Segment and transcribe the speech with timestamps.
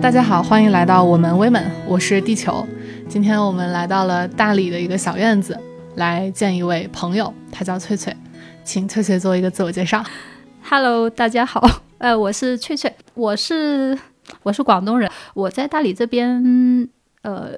[0.00, 2.64] 大家好，欢迎来到我们 Women，我是地球。
[3.08, 5.58] 今天我们来到了大理的一个小院子，
[5.96, 8.16] 来见一位朋友，他叫翠翠，
[8.62, 10.04] 请翠翠做一个自我介绍。
[10.62, 13.98] Hello，大家好，呃，我是翠翠，我是
[14.44, 16.88] 我是广东人，我在大理这边，
[17.22, 17.50] 呃，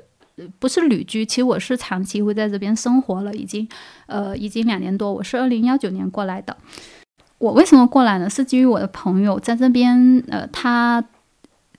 [0.59, 3.69] 不是旅居，其实我是长期会在这边生活了，已经，
[4.07, 6.57] 呃，已经两年多，我是二零幺九年过来的。
[7.37, 8.31] 我为什么过来呢？
[8.31, 11.05] 是基于我的朋友在这边，呃，他。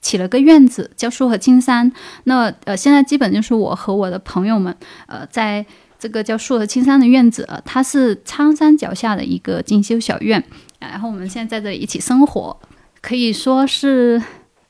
[0.02, 1.90] 起了个院子叫树和青山，
[2.24, 5.64] 那呃现在基本就是我和我的朋友们，呃在
[5.96, 10.42] 这个叫树和青山的院子，呃它是苍山脚下的一个进修小院，
[10.80, 12.58] 然后我们现在在这里一起生活，
[13.00, 14.20] 可以说是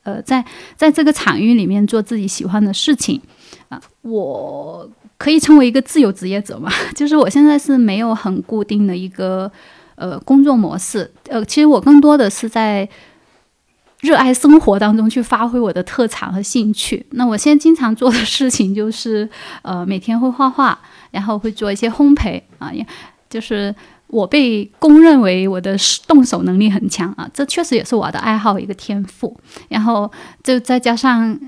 [0.03, 0.45] 呃在
[0.77, 3.19] 在这个场域里面做自己喜欢的事情，
[3.71, 9.51] 啊我可以称为一个自由职业者嘛， 就是我现在是没有很固定的一个
[9.95, 12.87] 呃工作模式，呃其实我更多的是在。
[14.03, 17.05] 热爱生活当中去发挥我的特长和兴趣。
[17.13, 19.29] 那我现在经常做的事情就是，
[19.63, 20.79] 呃，每天会画画，
[21.11, 22.87] 然后会做一些烘焙啊，也
[23.31, 23.75] 就是
[24.09, 29.37] 我被公认为我的动手能力很强啊，这确实也是我的爱好一个天赋。
[29.69, 30.11] 然后
[30.45, 31.39] 就再加上。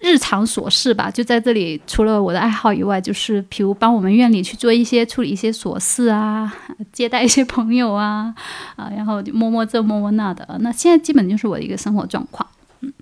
[0.00, 1.80] 日常琐事吧，就在这里。
[1.86, 6.52] 除了我的爱好以外，就是比如帮我们院里去做一些处理一些琐事啊，
[6.92, 8.32] 接待一些朋友啊，
[8.76, 10.56] 啊，然后就摸摸这摸摸那的。
[10.60, 12.48] 那现在基本就是我的一个生活状况。
[12.80, 12.92] 嗯，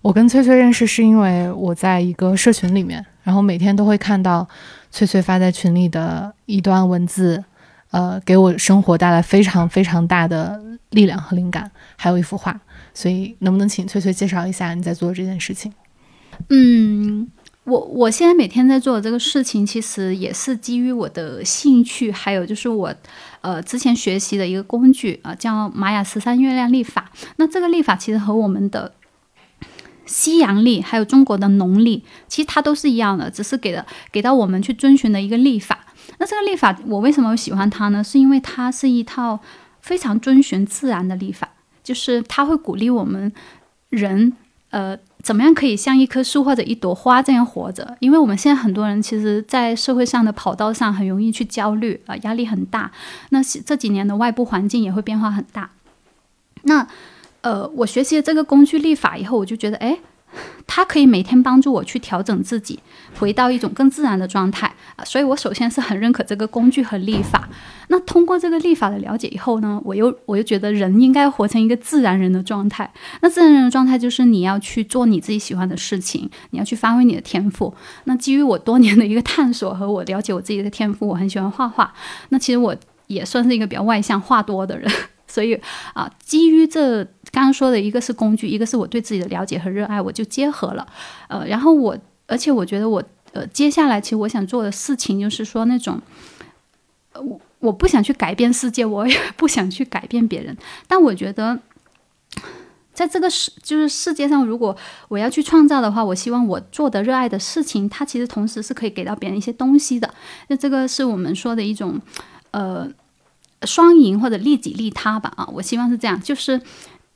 [0.00, 4.48] 我跟翠翠认识是因为我在一个社群里面，然后每天都会看到
[4.90, 7.44] 翠翠发在群里的一段文字，
[7.90, 10.58] 呃，给我生活带来非常非常大的
[10.90, 12.58] 力量和灵感，还有一幅画。
[12.94, 15.70] 所以，能不能请翠翠介绍一下你在做这件事情？
[16.50, 17.30] 嗯，
[17.64, 22.94] 我我现在每天在做的这个事情，其实也是基于我的兴趣，还有就是我，
[23.42, 27.10] 呃，之前学习的一个工具啊，叫玛雅十三月亮历法。
[27.36, 28.94] 那这个历法其实和我们的
[30.06, 35.86] 西洋历，还有中国的农历，其实它都是一样的，只是给了给到我们去遵循的一个历法。
[36.18, 38.02] 那这个历法，我为什么喜欢它呢？
[38.02, 39.38] 是因为它是一套
[39.82, 41.50] 非常遵循自然的历法，
[41.84, 43.30] 就是它会鼓励我们
[43.90, 44.32] 人，
[44.70, 44.98] 呃。
[45.22, 47.96] 怎么样可以像一棵树或者一朵花这样活着？
[48.00, 52.90] 因为我们现在很多人其实，在社会上的跑道上很容易去焦虑啊，压力很大。
[53.30, 55.70] 那这几年的外部环境也会变化很大。
[56.62, 56.86] 那
[57.40, 59.98] 呃，我学习了这个工具立法以后，我就觉得，哎。
[60.66, 62.78] 它可以每天帮助我去调整自己，
[63.18, 67.48] 回到一种更自然的状态啊，所以我首先是很认可这个工具和历法。
[67.88, 72.90] 那通过这个历法的了解以后呢，我又我又觉得人应该活成一个自然人的状态。
[73.22, 77.74] 那自然人的状态就是你要去做你自己喜欢的事情，你要去发挥你的天赋。
[78.04, 81.92] 那基于我多年的一个探索和我了解我自己的天赋，我很喜欢画画。
[82.28, 84.90] 那其实我也算是一个比较外向、话多的人。
[85.30, 85.60] 所以
[85.92, 90.86] 啊，基于这刚刚说的一个是工具，一个是我对自己的了解和热爱，我就结合了。
[91.28, 91.96] 呃，然后我，
[92.26, 93.02] 而且我觉得我，
[93.32, 96.00] 呃，接下来其实我想做的事情就是说那种，
[97.14, 100.56] 我我不想去改变世界，我也不想去改变别人，
[100.86, 101.60] 但我觉得，
[102.94, 104.74] 在这个世就是世界上，如果
[105.08, 110.12] 我要去创造的话，我希望我做的热爱的事情，它其实同时是可以给到别人一些东西的。
[110.48, 112.00] 那这个是我们说的一种，
[112.52, 112.90] 呃。
[113.66, 116.62] 双赢或者利己利他吧啊，我希望是这样，就是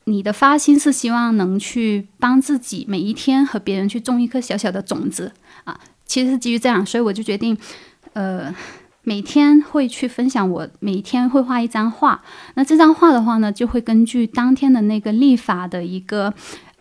[0.05, 5.31] 你的发心是希望能去帮自己每一天和别人去种一颗小小的种子
[5.63, 7.57] 啊，其实是基于这样，所以我就决定，
[8.13, 8.53] 呃，
[9.03, 12.21] 每天会去分享我每天会画一张画，
[12.55, 16.33] 那这张画的话呢，就会根据当天的那个立法的一个。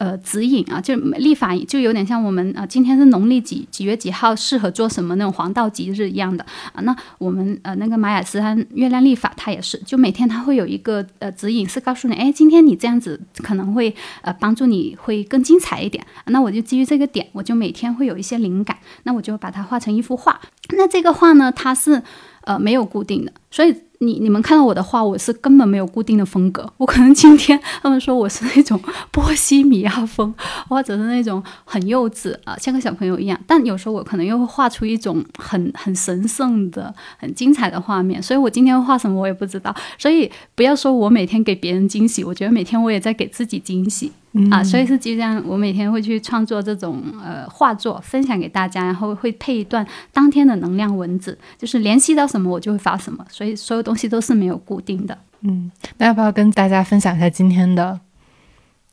[0.03, 6.83] 呃，指引啊，就立法就有点像我们啊，今天是农历几几月几号，适合做什么那种黄道吉日一样的啊。
[6.83, 16.05] 那我们呃那个玛雅斯坦月亮历法，它也是，就每天它会有一个呃指引，是告诉你，哎，今天你这样子可能会呃帮助你会更精彩一点。
[16.27, 20.41] 那我就基于这个点，我就每天会有一些灵感，那我就把它画成一幅画。
[20.71, 22.03] 那这个画呢，它是
[22.41, 23.73] 呃没有固定的，所以。
[24.03, 26.69] 你你们看到我的画，我是根本没有固定的风格。
[26.77, 28.79] 我可能今天他们说我是那种
[29.13, 30.35] 波西米亚风，
[30.69, 33.41] 或者是那种很幼稚啊，像个小朋友一样。
[33.47, 38.21] 但有时候我可能又会画出一种很很神圣的、很精彩的画面。
[38.21, 39.75] 所以我今天画什么我也不知道。
[39.97, 44.11] 所以不要说我每天给别人惊喜，我觉得每天我也在给自己惊喜。
[44.51, 55.19] 啊，所以是就这样我每天会去创作这种呃画作，分享给大家，然后会配一段当天的能量文字，就是联系到什么我就会发什么，所以所有东西都是没有固定的。
[55.43, 58.01] 嗯，那要不要跟大家分享一下今天的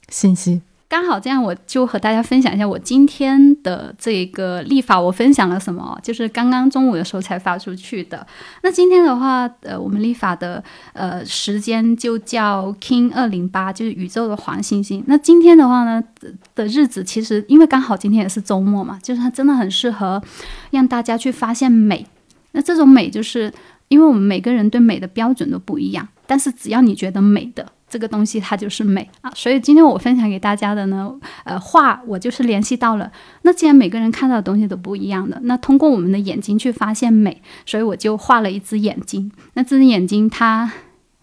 [0.09, 0.61] 信息？
[0.89, 5.95] 刚好这样，我就和大家分享一下我今天的这个立法，我分享了什么？
[6.01, 8.25] 就是刚刚中午的时候才发出去的。
[8.63, 10.63] 那今天的话，呃，我们立法的
[10.93, 15.03] 呃时间就叫 King 二零八，就是宇宙的黄星星。
[15.05, 16.03] 那今天的话呢
[16.55, 20.19] 的日子，其实因为刚好今天也是周末嘛，就是它真的很适合
[20.71, 22.03] 让大家去发现美。
[22.53, 23.53] 那这种美，就是
[23.89, 27.63] 因为我们每个人对美的标准都不一样，但是只要你觉得美的。
[27.89, 31.11] 这个东西它就是美啊，所以今天我分享给大家的呢，
[31.43, 33.11] 呃，画我就是联系到了。
[33.41, 39.31] 那既然每个人看到的东西都不一样的，那通过我们的眼睛去发现美，所以我就画了一只眼睛。
[39.53, 40.71] 那这只眼睛它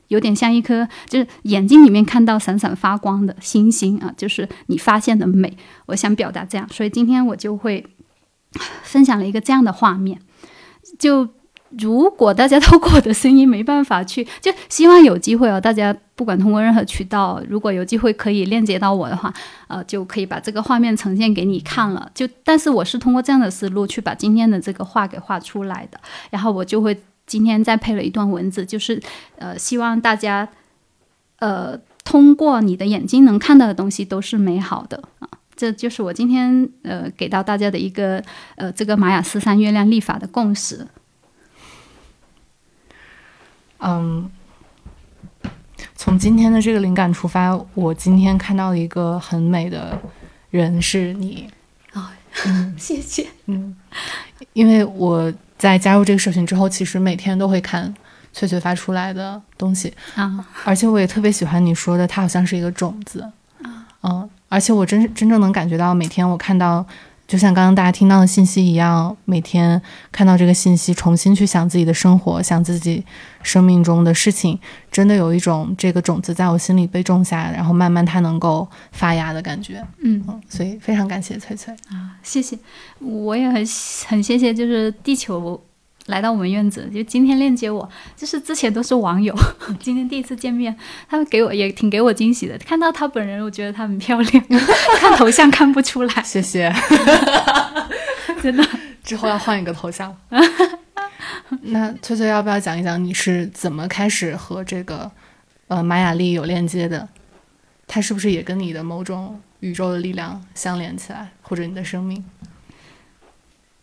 [0.08, 5.56] 有点像一颗，就是眼睛里面看到闪闪发光的星星啊，就是你发现的美。
[5.86, 7.86] 我想表达这样，所以今天我就会
[8.82, 10.20] 分享了一个这样的画面，
[10.98, 11.28] 就。
[11.78, 15.60] 如果大家透过我的声音没办法去， 就希望有机会哦。
[15.60, 19.32] 大家不管通过任何渠道，如果有机会可以链接到我的话，
[19.68, 22.10] 呃，就可以把这个画面呈现给你看了。
[22.14, 26.00] 就但是我是通过这样的思路去把今天的这个画给画出来的。
[26.30, 26.96] 然后我就会
[27.26, 29.02] 今天再配了一段文字，就是
[29.38, 30.48] 呃，希望大家
[31.40, 35.28] 呃通过你的眼睛能看到的东西都是美好的啊。
[35.56, 38.22] 这就是我今天呃给到大家的一个
[38.54, 40.86] 呃这个玛雅四三月亮历法的共识。
[43.78, 44.30] 嗯，
[45.94, 49.98] 从今天的这个灵感出发，我今天看到了一个很美的
[50.50, 51.48] 人，是你
[51.92, 52.12] 啊，
[52.78, 53.76] 谢谢，嗯，
[54.52, 57.94] 因为我在加入这个社群之后，其实每天都会看
[58.32, 63.20] 翠翠发出来的东西啊，而且我也特别喜欢你说的，它好像是一个种子
[63.62, 66.86] 啊，嗯，而且我真真正能感觉到，每天我看到。
[67.26, 69.80] 就像刚刚大家听到的信息一样，每天
[70.12, 73.04] 看到这个信息，重新去想自己的生活，想自己
[73.42, 74.58] 生命中的事情，
[74.90, 79.84] 真的有一种这个种子在我心里被种下，然后慢慢它能够发芽的感觉。
[80.02, 82.58] 嗯，所以非常感谢翠翠啊，谢谢，
[83.00, 83.66] 我也很
[84.06, 85.60] 很谢谢，就是地球。
[86.06, 89.34] 来到我们院子，就今天链接我，就是之前都是网友，
[89.80, 90.76] 今天第一次见面，
[91.08, 92.56] 他们给我也挺给我惊喜的。
[92.58, 94.44] 看到他本人，我觉得他很漂亮，
[95.00, 96.22] 看头像看不出来。
[96.22, 96.72] 谢谢，
[98.40, 98.64] 真的，
[99.02, 100.16] 之后要换一个头像。
[101.62, 105.10] 那翠翠要不要讲一讲你是怎么开始和这个
[105.66, 107.08] 呃玛雅丽有链接的？
[107.88, 112.24] 它是不是也跟你的某种宇宙的力量相连起来，或者你的生命？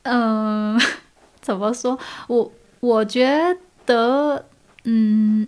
[0.04, 0.80] 嗯。
[1.44, 2.00] 怎么说？
[2.28, 3.56] 我我觉
[3.86, 4.46] 得，
[4.86, 5.46] 嗯，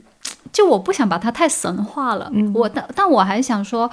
[0.52, 2.32] 就我不想把它太神化了。
[2.54, 3.90] 我但但我还想说，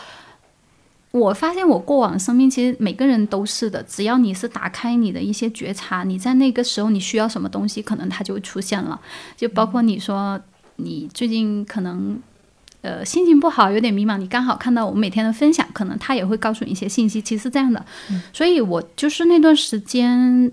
[1.13, 3.81] 我发现我过往生命其实每个人都是的。
[3.85, 9.01] 只要你是打开你的一些觉察，你在那个时候你需要什么东西，可能它就会出现了。
[9.37, 10.41] 就包括你说
[10.77, 12.21] 你最近可能
[12.81, 17.23] 呃心情不好，有点迷茫，你刚好看到我每天的分享，可能他也会告诉你一些信息。
[17.23, 17.85] 其实这样的，
[18.33, 20.51] 所以我就是那段时间。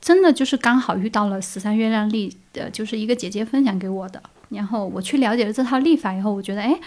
[0.00, 6.80] 真的就是刚好遇到了十三月亮历的，就是一个姐姐分享给我的，然后我去了解了这套历法以后，我觉得哎，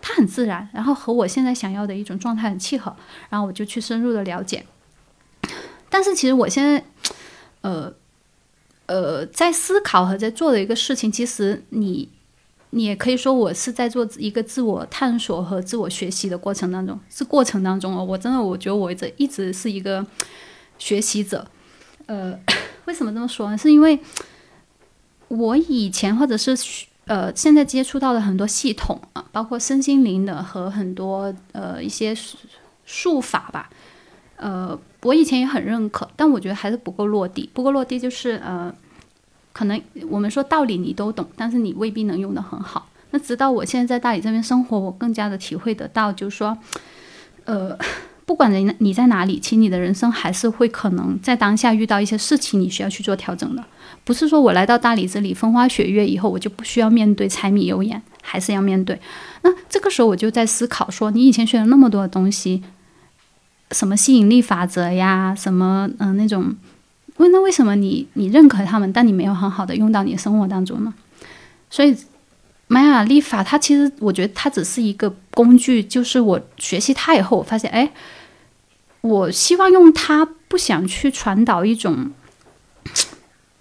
[0.00, 2.94] 它很自然，然后和我现在想要的一种状态很契合，
[3.28, 4.64] 然后我就去深入的了解。
[5.88, 6.84] 但是其实我现在，
[7.62, 7.92] 呃，
[8.86, 12.08] 呃，在思考和在做的一个事情，其实你，
[12.70, 20.06] 你也可以说我是在做一个自我探索和自我学习的过程当中，是过程当中哦，我真的我觉得我这一直是一个
[20.78, 21.44] 学习者。
[22.06, 22.36] 呃，
[22.90, 23.56] 为什么这么说呢？
[23.56, 23.96] 是因为
[25.28, 26.58] 我以前或者是
[27.06, 32.12] 呃现在接触到的很多系统啊，包括身心灵的和很多呃一些
[32.84, 33.70] 术法吧，
[34.34, 37.48] 呃，我以前也很认可，但我觉得还是不够落地。
[37.54, 38.74] 不够落地就是呃，
[39.52, 42.88] 可能我们说道理你都懂，但是你未必能用的很好。
[43.12, 46.58] 那直到我现在在大理这边生活，我更加的体会得到，就是说，
[47.44, 47.78] 呃。
[48.30, 53.64] 不管人你在哪里，其实你的人生还是会可能在当下遇到一些事情，你需要去做调整的。
[54.04, 58.96] 不是说我来到大理这里风花雪月以后，我就不需要面对柴米油盐，还是要面对。
[59.42, 62.62] 那这个时候我就在思考说，你以前学了那么多的东西，
[63.72, 66.54] 什么吸引力法则呀，什么嗯那种，
[67.16, 70.94] 问那为什么你你认可他们，但你没有很好的用到你的生活当中呢？
[71.68, 71.96] 所以
[72.68, 77.90] 玛雅历法它其实我觉得它只是一个工具，就是我学习它以后，我发现哎。
[79.02, 82.10] 我希望用它，不想去传导一种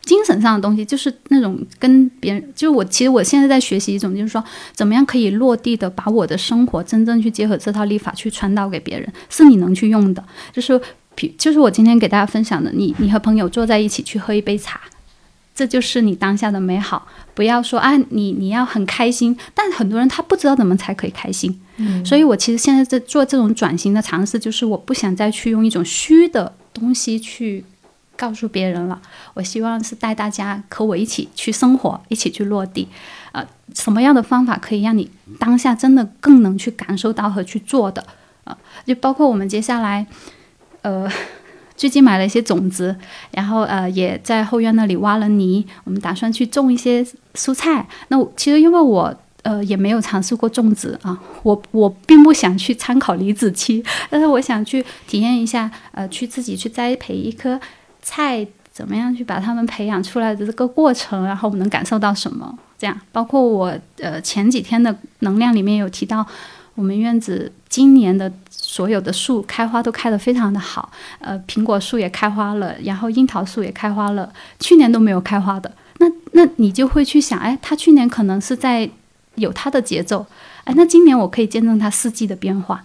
[0.01, 4.43] 精神上的东西，就是那种跟别人，就是我其实我现在在学习一种，就是说
[4.73, 10.23] 怎么样可以落地的把我的生活真正去结合这套立法去传导给别人，是你能去用的。
[10.51, 10.81] 就是，
[11.37, 14.81] 就是我今天给大家分享的，你你和朋友坐在一起去喝一杯茶，
[15.53, 17.07] 这就是你当下的美好。
[17.39, 21.57] 不要说啊，你你要很开心，但很多人他不知道怎么才可以开心。
[21.77, 27.63] 嗯，所以我其实现在在做这种转型的尝试，就是我不想再去用一种虚的东西去
[28.17, 29.01] 告诉别人了。
[29.35, 32.89] 我希望是带大家和我一起去生活，一起去落地。
[33.31, 38.05] 呃，什么样的方法可以让你当下真的更能去感受到和去做的？
[38.43, 40.05] 呃，就包括我们接下来，
[40.81, 41.09] 呃。
[41.79, 42.93] 最近买了一些种子，
[43.31, 47.01] 然后呃也在后院那里挖了泥，我们打算去种一些
[47.35, 47.87] 蔬菜。
[48.09, 53.81] 那其实因为我呃也没有尝试过种植啊，我我并不想去参考李子柒，
[54.11, 57.57] 但是我想去体验一下，呃去自己去栽培一棵
[58.01, 62.53] 菜，怎么样去把它们培养出来的这个过程，然后我们能感受到什么？
[62.77, 66.25] 这样，包括我呃前几天的能量里面有提到，
[66.75, 68.31] 我们院子今年的。
[68.61, 75.71] 所有的树开花都开得非常的好，呃，苹果树也开花了，然后樱桃树也开花了，去年都没有开花的。
[75.97, 78.87] 那那你就会去想，哎，它去年可能是在
[79.35, 80.23] 有它的节奏，
[80.65, 82.83] 哎，那今年我可以见证它四季的变化，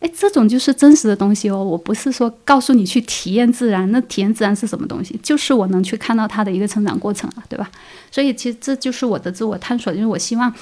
[0.00, 1.62] 哎，这种就是真实的东西哦。
[1.62, 5.18] 我不是说告诉你去体验自然，那体验自然是什么东西？
[5.22, 7.70] 就是我能去看到它的一个成长过程啊，对吧？
[8.10, 10.52] 所以其实这就是我的自我探索，就是我希望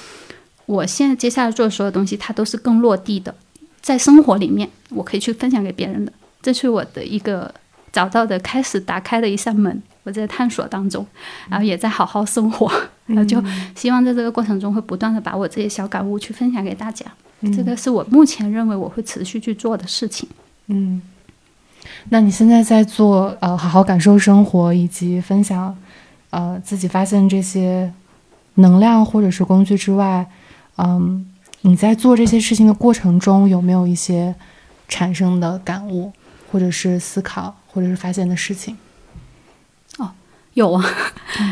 [0.69, 3.33] 我现在接下来做的所有东西，它都是更落地的。
[3.81, 7.51] 在生活里面，我可以去分享给别人的，这是我的一个
[7.91, 9.81] 找到的开始打开的一扇门。
[10.03, 11.03] 我在探索当中，
[11.49, 12.71] 然后也在好好生活，
[13.07, 13.43] 然后就
[13.75, 17.03] 希望在这个过程中会不断的把我这些小感悟去分享给大家。
[17.51, 20.29] 这个是我目前认为我会持续去做的事情。
[20.67, 21.01] 嗯，
[22.09, 25.75] 那你现在在做呃好好感受生活以及分享
[26.29, 27.91] 呃自己发现这些
[28.55, 30.27] 能量或者是工具之外，
[30.79, 31.25] 嗯。
[31.61, 34.33] 你在做这些事情的过程中，有没有一些
[34.87, 36.09] 产生的感悟，
[36.49, 38.77] 或者是思考，或者是发现的事情？
[39.97, 40.09] 哦，
[40.53, 40.81] 有啊，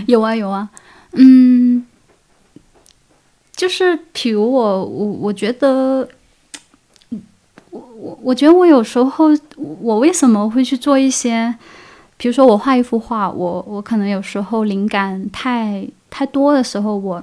[0.05, 0.69] 有啊，有啊。
[1.11, 1.85] 嗯，
[3.53, 6.07] 就是比如我，我我觉得，
[7.71, 9.25] 我我我觉得我有时候，
[9.57, 11.53] 我为什么会去做一些，
[12.15, 17.21] 比如说我画一幅画，我我可能有时候灵感太太多的时候，我。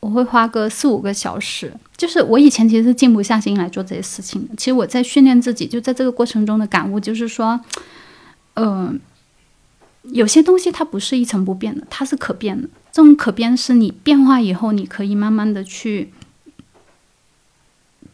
[0.00, 4.54] 我会花个四五个小时，就是我以前其实是静不下心来做这些事情的。
[4.54, 7.58] 其实我在训练自己，就在这个过程中的感悟，就是说，
[8.54, 9.00] 嗯，
[10.02, 12.68] 有些东西它不是一成不变的，它是可变的。
[12.92, 16.12] 这种可变是你变化以后，你可以慢慢的去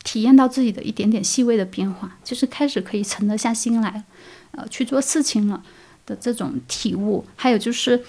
[0.03, 4.05] 体验到自己的一点点细微的变化，就是开始可以沉得下心来，
[4.53, 5.63] 呃，去做事情了
[6.07, 7.27] 的这种体悟。
[7.37, 8.03] 还有就是，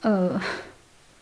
[0.00, 0.40] 呃。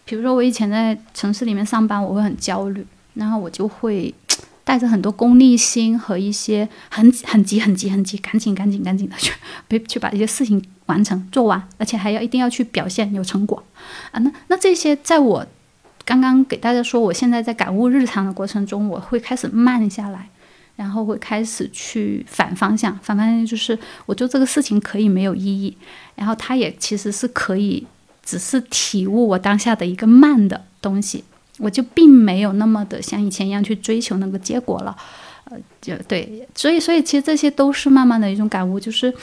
[0.06, 4.14] 比如说，我以前在城市里面上班，我会很焦虑，然后我就会
[4.62, 9.32] 带着很多功利心和一些很很急、很急、很急，赶紧、赶紧、赶紧的去
[9.66, 13.60] 别去把一些事情完成做完，而且还要一定要去表现有成果
[14.12, 14.20] 啊。
[14.20, 15.44] 那那这些，在我
[16.04, 20.28] 刚刚给大家说，我现在在感悟日常的过程中，我会开始慢下来，
[20.76, 25.76] 然后会开始去反方向，反方向就是我做这个事情可以没有意义，
[26.14, 27.84] 然后它也其实是可以。
[28.26, 31.23] 只是体悟我当下的一个慢的东西，
[31.59, 34.97] 我就并没有那么的像以前一样去追求那个结果了，
[35.45, 39.14] 呃，就对，所以，所以其实这些都是慢慢的一种感悟，就是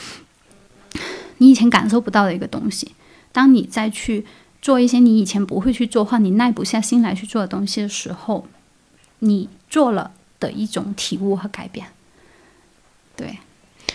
[1.40, 2.94] 你以前感受不到的一个东西。
[3.34, 4.26] 当你再去
[4.62, 8.48] 做一些你以前不会去做或你耐不下心来去做的东西的时候，
[9.20, 11.88] 你做了的一种体悟和改变。
[13.18, 13.40] 对，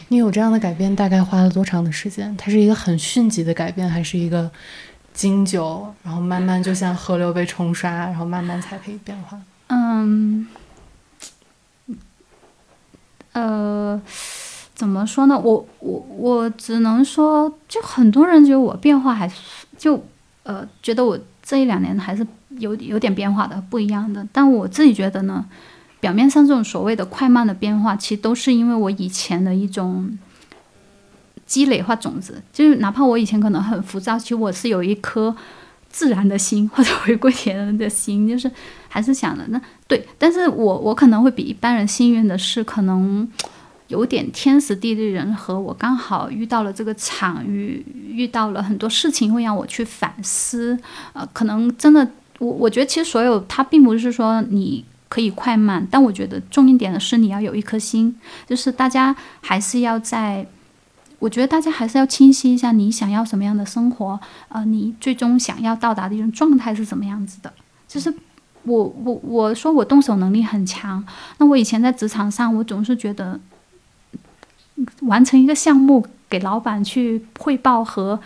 [0.08, 2.36] 你有这样的改变，大概花了多长的时间？
[2.36, 4.50] 它是一个很迅疾的改变，还是一个？
[5.18, 9.36] 经久，然后慢慢就像河流被冲刷，然后慢慢才可以变化。
[9.66, 10.46] 嗯，
[13.32, 14.00] 呃，
[14.76, 15.36] 怎么说呢？
[15.36, 19.34] 我我我只能说，就很多人觉得我变化还是
[19.76, 20.00] 就
[20.44, 24.24] 呃，觉得我这一两年还是有有点变化的，不一样的。
[24.32, 25.44] 但我自己觉得呢，
[25.98, 30.16] 表面上这种所谓的快慢的变化，其实都是因为我以前的一种。
[31.48, 35.34] 积累化种子，就是哪怕我以前可能很浮躁，其实我是有一颗
[35.88, 38.48] 自然的心或者回归田人的心，就是
[38.86, 40.06] 还是想的那对。
[40.18, 43.26] 但是我我可能会比一般人幸运的是，可能
[43.86, 50.78] 有点天时地利人和，我刚好遇到了这个场域，遇到了很多事情会让我去反思。
[51.14, 52.06] 呃，可能真的，
[52.38, 58.14] 我我觉得其实所有它并不是说你可以快慢，但我觉得重一点的是你要有一颗心，
[58.46, 60.46] 就是大家还是要在。
[61.18, 67.52] 我觉得大家还是要清晰一下，你想要什么样的生活，呃，你最终想要到达的一种状态是什么样子的。
[67.88, 68.12] 就是
[68.62, 71.04] 我我我说我动手能力很强，
[71.38, 73.40] 那我以前在职场上，我总是觉得
[75.00, 78.20] 完成一个项目给老板去汇报和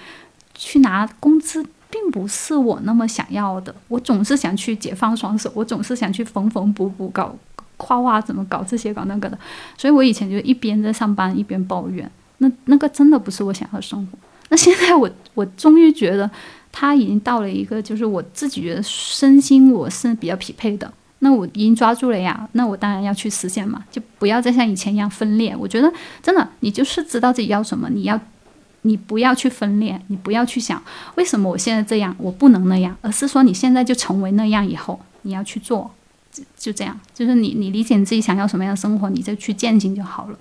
[0.54, 3.74] 去拿工资并不是我那么想要的。
[3.88, 7.34] 我总是想去解放双手，我总是想去缝缝补补，搞
[7.78, 9.38] 画画怎么搞这些搞那个的。
[9.78, 12.10] 所以我以前就一边在上班一边抱怨，
[12.42, 14.18] 那那个真的不是我想要的生活。
[14.48, 16.30] 那现在我我终于觉得，
[16.70, 20.92] 他已经到了一个就是我自己觉得身心我是比较匹配的。
[21.20, 25.56] 那我已经抓住了呀，那我当然要去实现嘛，就不要再像以前一样分裂。
[25.56, 28.20] 我觉得真的，你就是知道自己要什么，你要，
[28.82, 30.82] 你不要去分裂，你不要去想
[31.14, 35.88] 为什么我现在这样，我不能那样，而是说你现在就成为那样以后，你要去做，
[36.32, 40.36] 就就这样，就是你你理解你自己想要什么样的生活，你再去践行就好了。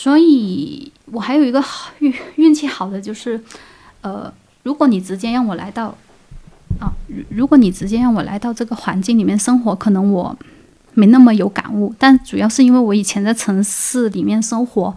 [0.00, 3.42] 所以我还有一个好 运运气好的就是，
[4.02, 5.96] 呃，如果你直接让我来到。
[6.78, 10.36] 啊，如如果你直接让我来到这个环境里面生活，可能我
[10.94, 11.92] 没那么有感悟。
[11.98, 14.94] 但主要是因为我以前在城市里面生活，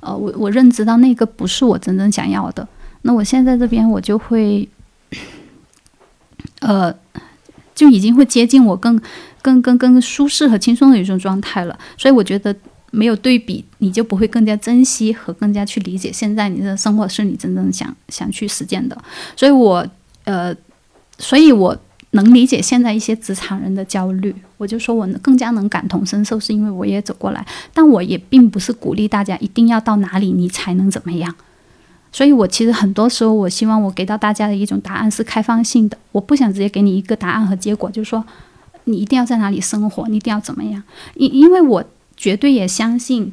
[0.00, 2.68] 呃，我我认知到那个不是我真正想要的。
[3.02, 4.68] 那我现在这边我就会，
[6.60, 6.92] 呃，
[7.74, 9.00] 就已经会接近我更
[9.40, 11.78] 更更更舒适和轻松的一种状态了。
[11.96, 12.54] 所以我觉得
[12.92, 18.96] 没有对比，你就不会更加珍惜和更加去理解现在你的生活是你真正想想去实践的。
[19.36, 19.84] 所以我
[20.22, 20.54] 呃。
[21.18, 21.76] 所以，我
[22.12, 24.34] 能理解现在一些职场人的焦虑。
[24.56, 27.46] 我就说我更加能感同身受，是因为我也走过来。
[27.72, 31.32] 但我也并不是鼓励大家一定要到哪里你才能怎么样。
[32.10, 35.96] 所以我其实很多时候，我希望我给到大家的一种答案是开放性的。
[36.10, 38.24] 我不想直接给你一个答案和结果，就是说
[38.84, 40.82] 你一定要在哪里生活，你一定要怎么样。
[41.14, 41.84] 因因为我
[42.22, 43.32] 绝对也相信，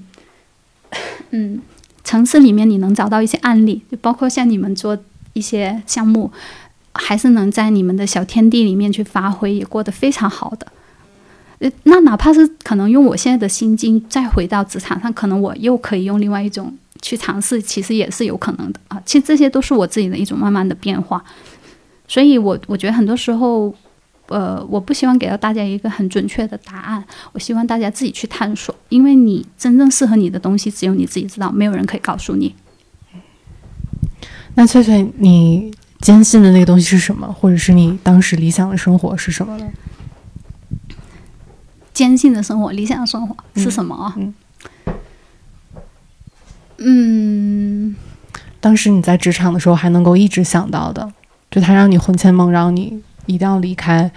[1.30, 1.62] 嗯，
[2.04, 4.98] 城市里面你能找到一些案例，就包括像你们做
[5.34, 6.32] 一些项目。
[6.92, 10.68] 还是能在你们的小天地里面去发挥，也过得非常好的。
[11.84, 19.02] 那哪怕是可能用我现在的心境再回到职场上，可能我又可以用另外一种去尝试，其实也是有可能的啊。
[19.06, 21.24] 其实这些都是我自己的一种慢慢的变化。
[22.08, 23.74] 所以，我我觉得很多时候，
[24.30, 32.56] 呃，我不希望给到大家一个很准确的答案，我希望大家自己去探索，因为你真正适合你的东西，只有你自己知道，没有人可以告诉你。
[34.56, 35.74] 那翠翠，你。
[36.02, 39.68] 坚信的那个东西是什么，或者是你当时理想的生活是什么呢？
[41.92, 44.16] 坚信的生活，理想的生活是什么啊？
[46.78, 47.94] 嗯，
[48.62, 51.12] 当时你在职场的时候还能够一直想到的，
[51.52, 54.12] 就他让你魂牵梦绕，你一定要离开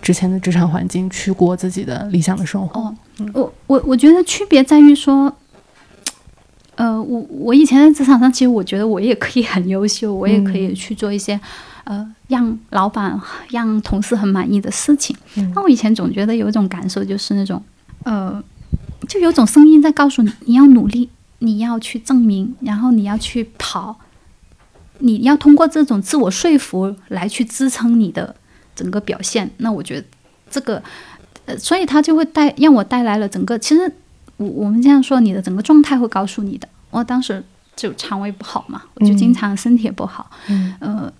[0.00, 2.80] 之前的职场环境，去过自己的理想的生活。
[2.80, 2.96] 哦，
[3.34, 5.34] 我我我觉得区别在于说。
[6.74, 11.38] 呃，我我以前在职场上，其实我觉得我也可以很优秀，我也可以去做一些，
[11.84, 13.20] 呃，让老板、
[13.50, 15.14] 让同事很满意的事情。
[15.54, 17.62] 那我以前总觉得有一种感受，就是那种，
[18.04, 18.42] 呃，
[19.06, 23.98] 就有种声音在告诉你，你要努力，你要去证明，然后你要去跑，
[25.00, 28.34] 你要通过这种自我说服来去支撑你的
[28.74, 29.50] 整个表现。
[29.58, 30.06] 那我觉得
[30.50, 30.82] 这个，
[31.46, 33.92] 呃，所以他就会带让我带来了整个，其实。
[34.38, 36.66] 我我们这样说，你的整个状态会告诉你的。
[36.90, 37.40] 我当时
[37.76, 40.28] 就肠胃不好嘛，我就经常身体也不好，
[40.80, 41.12] 呃，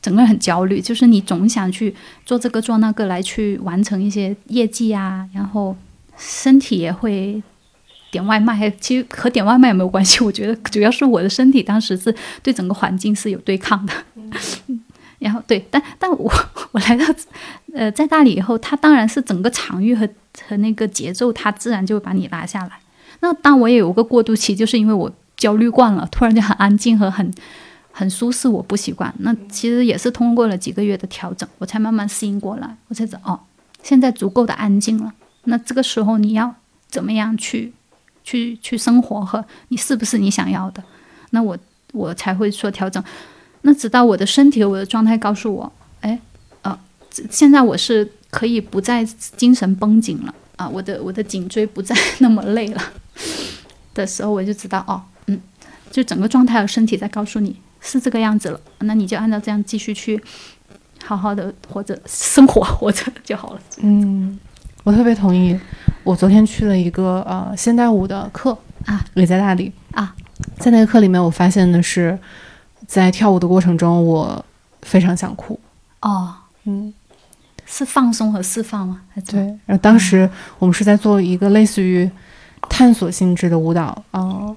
[0.00, 5.76] 整个人很焦虑，就是你总想去做这个做那个来去完成一些业绩啊，然后
[6.16, 7.42] 身体也会
[8.10, 10.24] 点外卖，其实和点外卖也没有关系。
[10.24, 13.92] 我觉得主要是我的身体当时是对整个环境是有对抗的。
[15.24, 16.32] 然后对，但但我
[16.72, 17.04] 我来到
[17.74, 20.08] 呃在大理以后，它当然是整个场域和。
[20.48, 22.72] 和那个节奏，它自然就会把你拉下来。
[23.20, 27.32] 那当我也有个过渡期，就是因为我焦虑惯了，突然间很安静和很
[27.92, 29.14] 很舒适，我不习惯。
[29.20, 32.76] 那其实也是通过了几个月的调整，我才慢慢适应过来。
[32.88, 33.40] 我才知道，哦，
[33.84, 35.12] 现在足够的安静了。
[35.44, 36.52] 那这个时候你要
[36.88, 37.72] 怎么样去
[38.24, 40.82] 去去生活和你是不是你想要的？
[41.30, 41.56] 那我
[41.92, 43.00] 我才会说调整。
[43.64, 46.18] 那直到我的身体和我的状态告诉我，哎，
[46.62, 46.78] 呃，
[47.28, 48.10] 现在我是。
[48.34, 49.04] 可以不再
[49.36, 50.68] 精神绷紧了啊！
[50.68, 52.82] 我的我的颈椎不再 那么累了
[53.94, 55.40] 的时候，我就知道哦，嗯，
[55.88, 60.20] 就整个状态和身体在告诉你是这个样子了，那你就按照这样继续去
[61.04, 63.60] 好好的活着生活活着就好了。
[63.82, 64.36] 嗯，
[64.82, 65.56] 我特别同意。
[66.02, 68.50] 我昨天去了一个呃现代舞的课
[68.86, 70.12] 啊，也在大理啊，
[70.58, 72.18] 在那个课里面，我发现的是，
[72.86, 74.44] 在跳舞的过程中，我
[74.82, 75.58] 非常想哭。
[76.00, 76.92] 哦，嗯。
[77.66, 79.00] 是放松和释放吗？
[79.26, 82.08] 对，然后当时我们是在做一个类似于
[82.68, 84.54] 探索性质的舞蹈，嗯，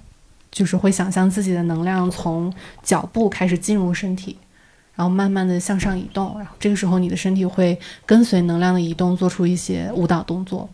[0.51, 4.37] 就是会想象自己的能量从脚步开始进入身体，
[4.93, 10.69] 然后慢慢的向上移动，然后这个时候你的身体会跟随能量的移动做出一些舞蹈动作。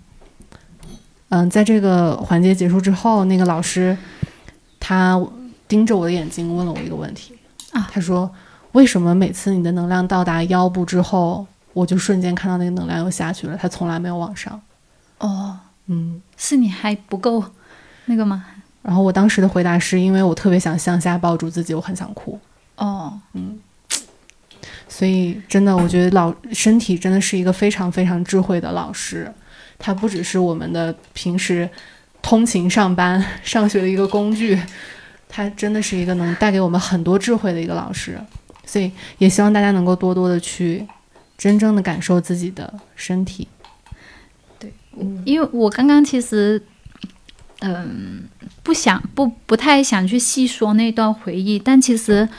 [1.29, 3.95] 嗯，在这个环节结束之后，那个老师
[4.79, 5.23] 他
[5.67, 7.35] 盯着我的眼睛问了我一个问题
[7.73, 8.33] 啊，他说
[8.71, 14.62] ：“为什么每次你的能量到达腰部之后，我就瞬间看到那个能量又下去了，它从来没有往上。
[15.17, 15.57] 哦，
[15.88, 17.43] 嗯，是你还不够
[18.05, 18.45] 那个吗？
[18.81, 22.39] 然后我当时的回答是因为我特别想向下抱住自己，我很想哭。
[22.75, 23.59] 哦，嗯，
[24.88, 29.33] 所以真的，我觉得老身体真的是一个非常非常智慧的老师，
[29.79, 31.69] 它不只是我们的平时
[32.21, 34.59] 通勤上班、上学的一个工具，
[35.36, 38.19] 他真的是一个能带给我们很多智慧的一个老师。
[38.65, 40.88] 所以也希望大家能够多多的去
[41.38, 43.48] 真正的感受自己的身体。
[44.58, 44.72] 对，
[45.26, 46.63] 因为我刚刚其实，
[47.60, 48.24] 嗯，
[48.63, 52.30] 不想不不太想去细说那段回忆，但其实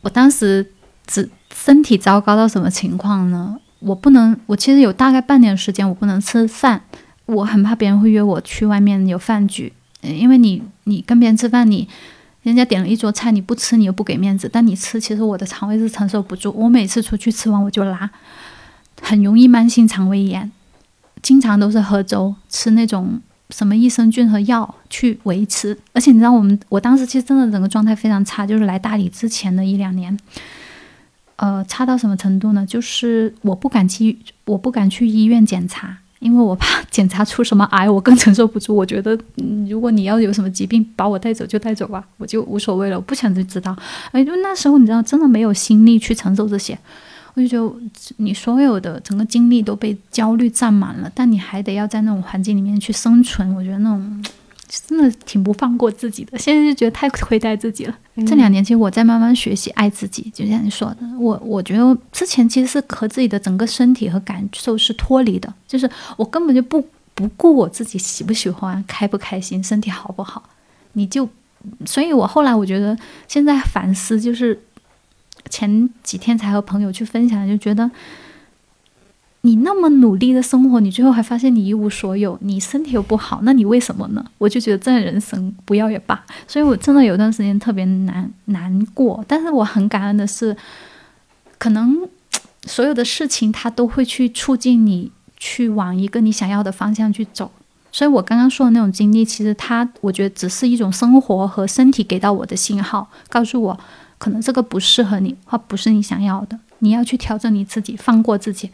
[0.00, 0.72] 我当时
[1.06, 3.60] 只身体糟糕到什么情况呢？
[3.80, 6.84] 我不能，我其实有大概半年时间我不能吃饭，
[7.26, 11.88] 我很怕别人会约我去外面有饭局，因为你你跟别人吃饭你。
[12.42, 16.50] 人家点了一桌菜，你不吃你又不给面子，但你吃，其实我的肠胃是承受不住。
[16.56, 18.10] 我每次出去吃完我就拉，
[19.02, 20.50] 很容易慢性肠胃炎，
[21.20, 25.78] 经常都是喝粥，吃那种什么益生菌和药去维持。
[25.92, 30.18] 而且你知道，我们我当时其实真的整个状态非常差，就是来大理之前的一两年，
[31.36, 32.64] 呃，差到什么程度呢？
[32.64, 35.98] 就是我不敢去，我不敢去医院检查。
[36.20, 38.76] 因为我怕检查出什么癌，我更承受不住。
[38.76, 39.18] 我觉得，
[39.68, 43.76] 如果你要有什么疾病，把我带走就带走吧，我就无所谓了，我不想去知道。
[44.12, 46.78] 哎，就那时候你知道，真的没有心力去承受这些，
[47.34, 47.74] 我就觉得
[48.18, 54.24] 你所有的整个精力都被焦虑占满了，但你还得要在那种环境里面去生存，我觉得那种。
[54.70, 57.98] 真的挺不放过自己的，现在就觉得太亏待自己了。
[58.26, 70.42] 这两年其实我在慢慢学习爱自己，就像你说的，我我觉得之前其实是和自己的整个身体和感受是脱离的，就是我根本就不不顾我自己喜不喜欢、开不开心、身体好不好，
[70.92, 71.28] 你就，
[71.84, 74.56] 所以我后来我觉得现在反思，就是
[75.48, 77.90] 前几天才和朋友去分享，就觉得。
[79.42, 84.22] 你那么努力的生活，你最后还发现你一无所有，你身体又不好，那你为什么呢？
[84.36, 86.22] 我就觉得这样人生不要也罢。
[86.46, 90.54] 所以我真的有段时间特别难难过，但是我很感恩的是，
[91.56, 92.06] 可能
[92.64, 97.50] 所有的事情它都会去促进你去往一个你想要的方向去走。
[97.90, 103.80] 所以我刚刚说的那种经历，其实它我觉得只是一种生活和身体给到我的信号，告诉我
[104.18, 108.68] 可能这个不适合你，或不是你想要的，你要去调整你自己，放过自己。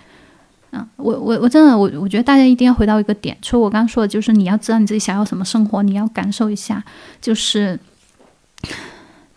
[0.96, 6.84] 我我我真的我我觉得大家一定要回到一个点，除了我刚刚说的，就是你要知道你自己想要什么生活，你要感受一下，
[7.20, 7.78] 就是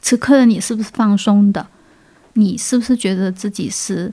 [0.01, 1.67] 此刻的你是不是放松的，
[2.33, 4.11] 你是不是觉得自己是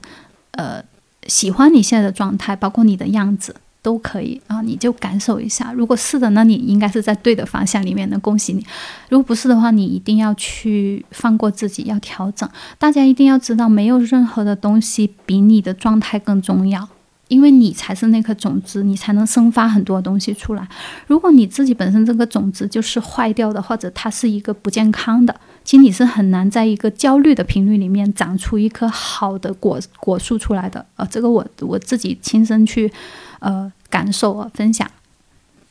[0.53, 0.83] 呃
[1.27, 5.73] 喜欢你现在的状态，包括你的样子都可以啊，你就感受一下。
[5.73, 8.67] 如果是的，那你应该是在对的方向里面的，恭喜你。
[9.09, 12.49] 如果不是的话，你一定要去放过自己，要调整。
[12.79, 16.89] 大家一定要知道，没有任何的东西比你的状态更重要。
[17.29, 20.69] 因为你才是那颗种子，你才能生发很多东西出来。
[21.09, 25.35] 如果你自己本身这个种子就是坏掉的，或者它是一个不健康的，
[25.65, 30.87] 其实你是很难在一个焦虑的频率里面长出一棵好的果果树出来的。
[30.95, 32.93] 呃，这个我我自己亲身去
[33.41, 34.89] 呃感受啊分享。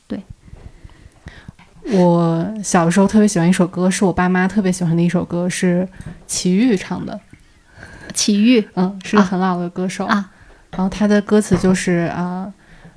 [0.06, 0.22] 对，
[1.90, 5.88] 我小时候特别喜欢一首歌，是我爸妈特别喜欢的一首歌，是
[6.26, 7.18] 齐豫唱的。
[8.12, 10.32] 齐豫，嗯，是个很老的歌手啊。
[10.76, 12.52] 然后他的歌词就是啊，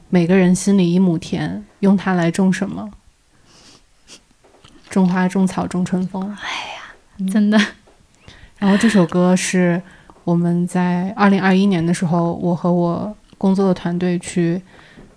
[0.09, 2.91] 每个人心里一亩田，用它来种什么？
[4.89, 6.21] 种花、种草、种春风。
[6.41, 7.57] 哎呀，真的。
[8.57, 9.81] 然后这首歌是
[10.25, 14.61] 我们在二零二一年的时候，我和我工作的团队去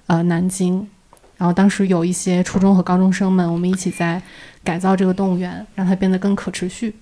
[0.07, 0.89] 呃南京，
[1.37, 4.23] 然后当时有一些初中和高中生们，我们一起在
[4.63, 6.95] 改造这个动物园，让它变得更可持续。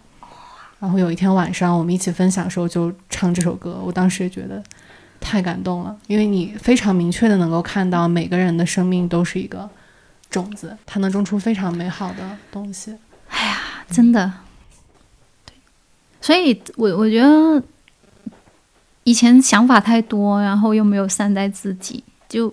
[0.79, 3.79] 然后有一天晚上，我们一起分享的时候，就唱这首歌。
[3.85, 4.63] 我当时也觉得。
[5.21, 9.69] 太感动了，因为你非常明确的能够看到每个人的生命都是一个
[10.31, 12.97] 种子，它能种出非常美好的东西。
[13.29, 13.59] 哎呀，
[13.91, 14.33] 真的，
[15.45, 15.53] 对，
[16.21, 17.63] 所以我我觉得
[19.05, 22.53] 以前想法太多，然后又没有善待自己，就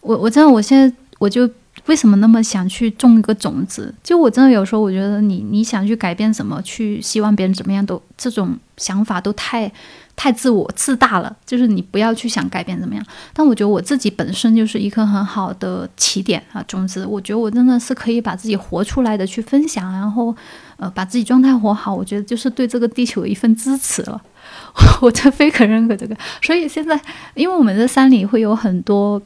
[0.00, 1.48] 我我知道我现在我就
[1.86, 9.70] 为什么那么想去种一个种子，就我真的有时候我觉得你你想去改变什么，去希望别人怎么样都这种想法都太。
[10.16, 13.04] 太自我自大了，就是你不要去想改变怎么样。
[13.32, 17.04] 但我觉得我自己本身就是一颗很好的起点啊，种子。
[17.04, 20.34] 我觉得我真的是可以把自己活出来的去分享，然后
[20.76, 21.94] 呃把自己状态活好。
[21.94, 24.20] 我觉得就是对这个地球一份支持了。
[25.02, 26.16] 我真非可认可这个。
[26.40, 27.00] 所以现在，
[27.34, 29.20] 因为我们这山里会有很多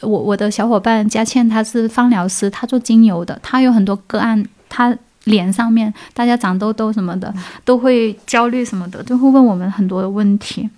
[0.00, 4.96] 我我的小伙伴佳倩，她是芳疗师，她做精油的，她有很多个案，她。
[5.24, 7.32] 脸上面，大家长痘痘什么的，
[7.64, 10.68] 都会焦虑什么的，都会问我们很多的问题，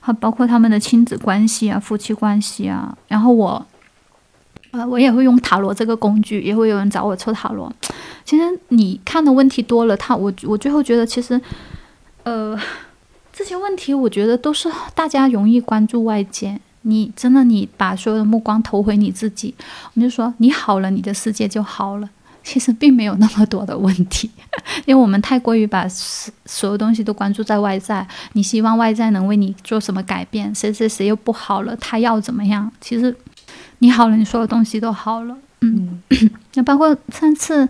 [0.00, 2.96] 还包括他们的亲子关系啊、夫妻关系啊。
[3.08, 3.66] 然后我，
[4.70, 7.72] 呃，我也会用塔罗这个工具，也会有人找我抽塔罗。
[8.24, 11.40] 其实你看的问题多了，他我我最后觉得，其实，
[12.22, 12.58] 呃，
[13.32, 16.60] 这些问题我觉得都是大家容易关注外界。
[16.82, 22.08] 你真的你把所有的目光投回你自己，我们就说你好了，你的世界就好了。
[22.46, 24.30] 其实并没有那么多的问题，
[24.86, 28.06] 因为我们太过于把所所有东西都关注在外在。
[28.34, 30.54] 你希望外在能为你做什么改变？
[30.54, 31.76] 谁谁谁又不好了？
[31.78, 32.70] 他要怎么样？
[32.80, 33.12] 其实
[33.78, 35.36] 你好了，你所有东西都好了。
[35.62, 36.00] 嗯，
[36.54, 37.68] 那 包括上次，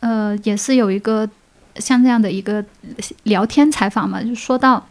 [0.00, 1.28] 呃，也是有一个
[1.76, 2.64] 像这样的一个
[3.24, 4.82] 聊天采访嘛，就说到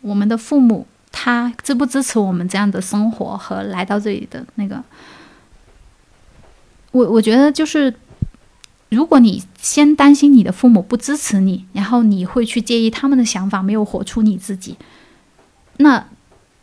[0.00, 4.82] 我们的父母，他支不支持我们这样的生活和来到这里的那个。
[6.92, 7.94] 我我觉得就是，
[8.88, 14.76] 如果你先担心你的父母不支持你，然后你会去介意他们的想法，没有活出你自己，
[15.76, 16.06] 那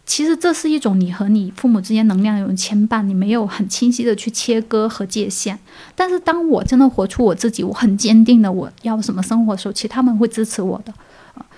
[0.06, 5.60] 其实这是一种你和你父母之间能量有牵绊，你没有很清晰的去切割和界限。
[5.96, 10.94] 但是当我真的活出我自己，我很坚定的我要什么生活的时候，其实他们会支持我的，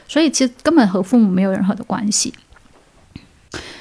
[0.08, 2.34] 所以其实根本和父母没有任何的关系。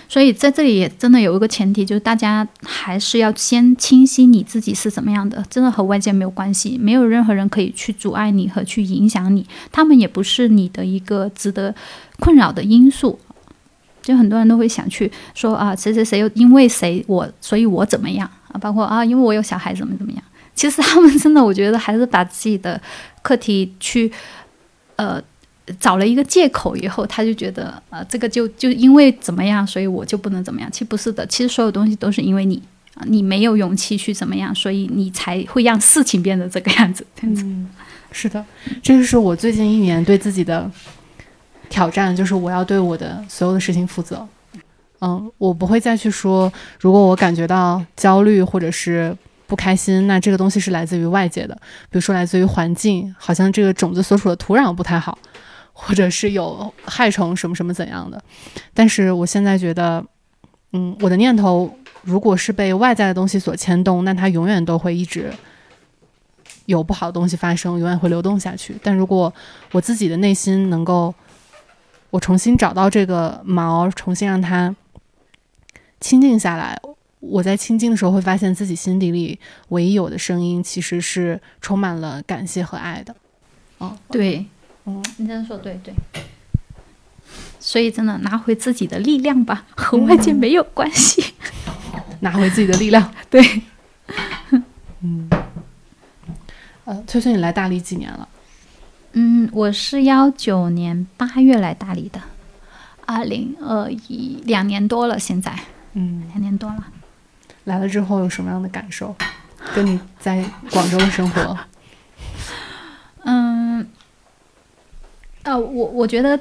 [0.09, 11.75] 所以在这里也真的有一个前提，就是大家还是要先清晰你自己是怎么样的，真的和外界没有关系，没有任何人可以去阻碍你和去影响你，他们也不是你的一个值得
[12.19, 13.19] 困扰的因素。
[14.01, 18.57] 就很多人都会想去说啊，谁谁谁又因为谁我，所以我怎么样啊？
[18.59, 20.23] 包括啊，因为我有小孩怎么怎么样？
[20.55, 22.81] 其实他们真的，我觉得还是把自己的
[23.21, 24.11] 课题去
[24.97, 25.23] 呃。
[25.81, 30.71] 找了一个借口以后，他就觉得，呃，这个就就因为怎么样，所以我就不能怎么样。
[30.71, 32.63] 其实不是的，其实所有东西都是因为你
[32.95, 37.07] 啊，你没有勇气去怎么样，所以你才会让事情变得这个样子。
[37.23, 37.69] 嗯，
[38.13, 38.45] 是的，
[38.83, 40.71] 这就是我最近一年对自己的
[41.69, 44.27] 挑战，就是我要对我的所有的事情负责。
[45.01, 51.55] 嗯，我不会再去说，如果我感觉到焦虑或者是不开心，那这个东西是来自于外界的，
[51.89, 55.17] 比如说来自于环境，好像这个种子所处的土壤不太好。
[55.81, 58.21] 或者是有害虫什么什么怎样的，
[58.75, 60.05] 但是我现在觉得，
[60.73, 65.33] 嗯，我的念头如果是被外在的东西所牵动，那它永远都会一直
[66.67, 68.75] 有不好的东西发生，永远会流动下去。
[68.83, 69.33] 但如果
[69.71, 71.15] 我自己的内心能够，
[72.11, 74.75] 我重新找到这个锚，重新让它
[76.01, 76.77] 清静下来，
[77.21, 79.39] 我在清静的时候会发现自己心底里
[79.69, 83.15] 唯一有的声音其实是充满了感谢和爱的。
[83.79, 84.45] 哦，对。
[85.17, 85.95] 你这样说对对，
[87.61, 91.35] 所以真的拿回自己的力量吧， 和外界没有关系。
[92.21, 93.63] 拿回自己的力量， 对。
[95.01, 95.31] 嗯，
[96.85, 98.29] 呃，翠翠，你来大理几年了？
[99.13, 102.21] 嗯，我是幺九年八月来大理的，
[103.07, 105.57] 二零二一两年多了，现在，
[105.93, 106.87] 嗯，两年多了。
[107.65, 109.15] 来了之后有什么样的感受？
[109.75, 111.59] 跟你在广州的生活？
[113.25, 113.89] 嗯。
[115.49, 116.39] 呃，我我觉得，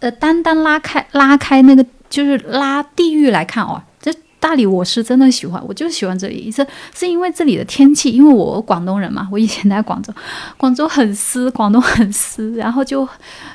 [0.00, 10.10] 呃，单单拉开拉开那个，就是拉地域来看哦，这大理我是真的喜欢，我就喜欢这里，是是因为这里的天气，因为我广东人嘛，我以前在广州，
[10.56, 13.06] 广州很湿，广东很湿，然后就，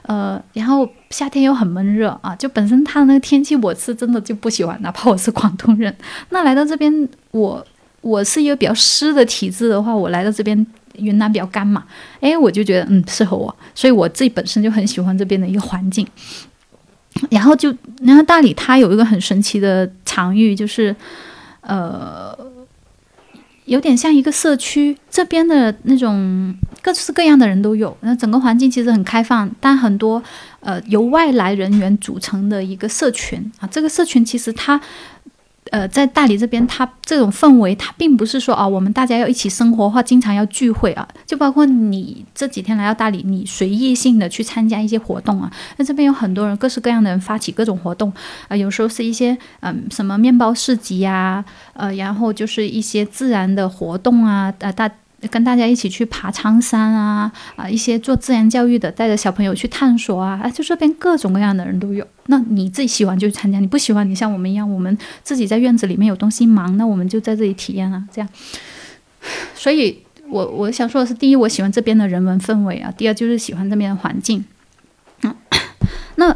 [0.04, 5.96] 呃，然后夏天又很闷热啊，就本身它的那个天气我是真的就不喜欢，哪怕我是广东人，
[6.30, 7.66] 那来到这边，我
[8.02, 10.64] 我是一个比较湿的体质的话，我来到这边。
[10.98, 11.86] 云南比较干嘛，
[12.20, 16.08] 哎，我就觉得嗯适合我，所以我自己本身就很喜欢这边的一个环境。
[17.30, 20.96] 然后就，然后大理它有一个很神奇的场域，就是
[21.62, 22.34] 呃，
[23.66, 30.24] 有点像一个社区，这边的那种各式各样的人都有，那整个环境其实很开放，但很多
[30.62, 34.80] 呃由外来人员组成的一个社群啊，这个社群其实它。
[35.72, 48.12] 呃，在大理这边，它这种氛围，它并不是说啊，我们大家要一起生活或经常要聚会啊，就包括你这几天来到大理，你随意性的去参加一些活动啊，那这边有很多人，各式各样的人发起各种活动
[48.50, 54.92] 啊，有时候是一些嗯什么面包市集呀，呃，然后就是一些自然的活动啊，呃大。
[55.30, 62.06] 跟大家一起去爬苍山啊啊，一些做自然教育的，带着小朋友去探索啊，啊，就这边各种各样的人都有。
[62.26, 68.28] 那你自己喜欢就参加，你不喜欢，你像我们一样，我们自己在院子里面有东西忙，那我们就在这里体验啊，这样。
[69.54, 74.44] 所以，我我想说的是，第一，我喜欢这边的人文氛围啊；第二，就是喜欢这边的环境。
[75.22, 75.36] 嗯，
[76.16, 76.36] 那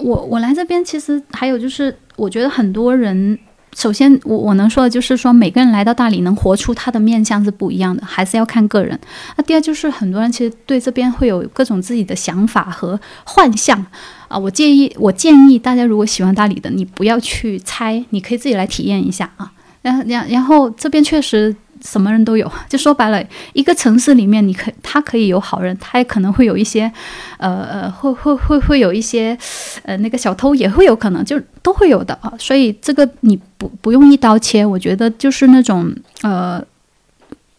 [0.00, 3.38] 我我来这边，其实还有就是，我觉得很多人。
[3.76, 8.98] 首先我我能说的就是说，每个人来到大理能活出他的面相是不一样的，还是要看个人。
[9.36, 13.84] 那第二就是很多人其实对这边会有各种自己的想法和幻象
[14.28, 14.38] 啊。
[14.38, 19.52] 我建议我建议大家如果喜欢大理的，你不要去猜，你可以自己来体验一下啊。
[19.82, 21.54] 然然然后这边确实。
[21.84, 26.90] 什么人都有，就说白了，一个城市里面，你可他可以有好人，他也可能会有一些，
[27.36, 29.36] 呃呃，会会会会有一些，
[29.82, 32.32] 呃，那个小偷也会有可能，就都会有的啊。
[32.38, 36.60] 所以这个你不不用一刀切，我觉得就是那种呃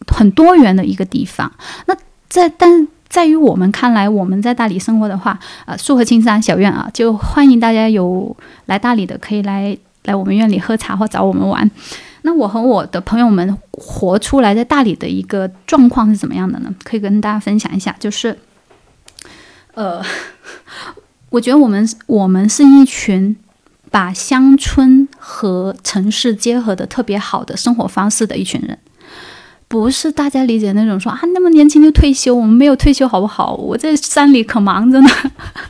[0.08, 1.50] 很多元的一个地方。
[1.86, 1.96] 那
[2.28, 8.36] 在但在于我们看来，我们在大理生活的话，啊，树和青山小院啊，就欢迎大家有
[8.66, 11.70] 来大理的可以来来我们院里喝茶或找我们玩。
[12.26, 16.74] 那我和我的朋友们活出来在大理的一个状况是怎么样的呢？
[16.82, 18.36] 可以跟大家分享一下，就是，
[19.74, 20.02] 呃，
[21.30, 23.36] 我觉得我们我们是一群
[23.92, 28.76] 把乡村和城市结合的特别好的生活方式的一群人，
[29.68, 33.54] 不是大家理解那种说啊那么年轻就退休，我们没有退休好不好？
[33.54, 35.08] 我在山里可忙着呢，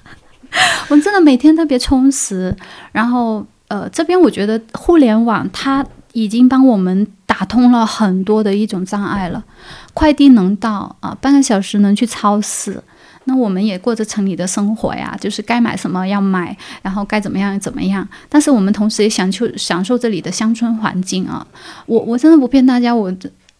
[0.89, 2.57] 我真的每天特别充实。
[2.93, 5.85] 然后呃，这边我觉得互联网它。
[6.17, 9.45] 已经帮我们打通了很多的一种障碍了，
[9.93, 12.83] 快递能到啊，半个小时能去超市，
[13.25, 18.09] 那我们也过着城里的生活呀，就是该买什么要买，然后该怎么样怎么样。
[18.31, 21.47] 但是我们同时也享受享受这里的乡村环境啊。
[21.85, 23.15] 我我真的不骗大家，我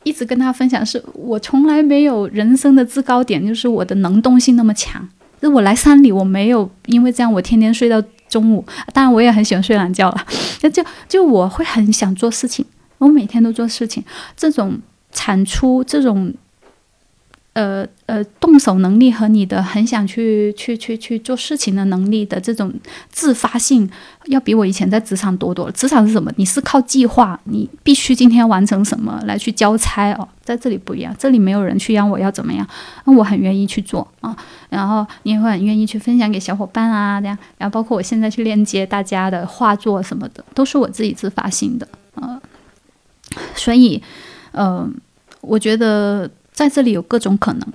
[0.05, 5.07] 一直跟他分享，是我从来没有人生的制高点，就是我的能动性那么强。
[5.43, 8.03] 就我来山里，我没有因为这样，我天天睡到。
[8.29, 10.27] 中午，当然我也很喜欢睡懒觉了。
[10.63, 12.65] 那就就我会很想做事情，
[12.99, 14.05] 我每天都做事情。
[14.37, 14.79] 这种
[15.13, 16.35] 产出，这种。
[17.57, 22.71] 呃呃，动手能力和你的很想去去去去做事情的能力的这种
[23.09, 23.89] 自发性，
[24.27, 25.73] 要比我以前在职场多多了。
[25.73, 26.31] 职场是什么？
[26.37, 30.29] 你是靠计划，你必须今天完成什么来去交差哦。
[30.45, 32.69] 在这里不一样，这里没有人去让我要怎么样，
[33.07, 34.37] 那我很愿意去做啊。
[34.69, 37.39] 然后你也会很愿意去分享给小伙伴啊，这样。
[37.57, 42.39] 然后包括我现在去链接大家的画作什么的，都是我自己自发性的啊。
[43.55, 44.03] 所以，
[44.53, 44.93] 嗯，
[45.41, 46.31] 我觉得。
[46.57, 47.73] 在这里有各种可能，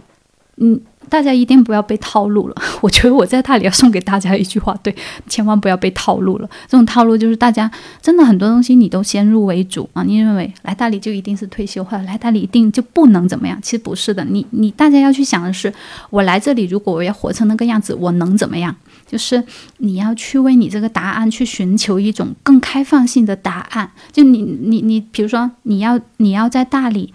[0.58, 2.56] 嗯，大家一定不要被套路了。
[2.82, 4.94] 我觉得我在大理要送给大家一句话：对，
[5.28, 6.50] 千万不要被套路了。
[6.68, 7.70] 这种套路就是大家
[8.02, 13.56] 真的很多东西你都先入为主啊，你认为来大理就一定是退休，或者来大理一定就不能怎么样？
[13.62, 15.72] 其实不是的，你你大家要去想的是，
[16.10, 18.76] 我来这里如果我要活成那个样子，我能怎么样？
[19.06, 19.44] 就是
[19.78, 23.92] 你要去为你这个答案去寻求一种更开放性的答案。
[24.12, 27.14] 就你你你，比如说你要你要在大理。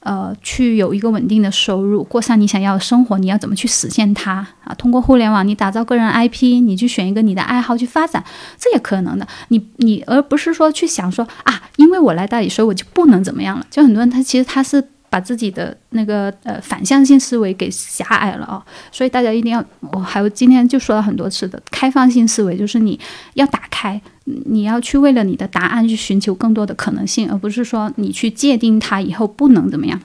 [0.00, 4.74] 呃，去有一个稳定的收入，过上你想要的生活，你要怎么去实现它啊？
[4.74, 8.24] 通过互联网，你打造个人 IP，你去选一个你的爱好去发展，
[8.58, 9.26] 这也可能的。
[9.48, 13.66] 你你而不是说去想说啊，因为我来大理，所以我就不能怎么样了。
[13.70, 14.88] 就很多人他其实他是。
[15.10, 22.98] 把自己的那个呃反向性思维给狭隘了啊，所以大家一定要，我还有今天就说了很多次的开放性思维，就是你
[23.34, 29.98] 要打开，你要去为了你的答案去寻求更多的可能性，而不是说你去界定它以后不能怎么样。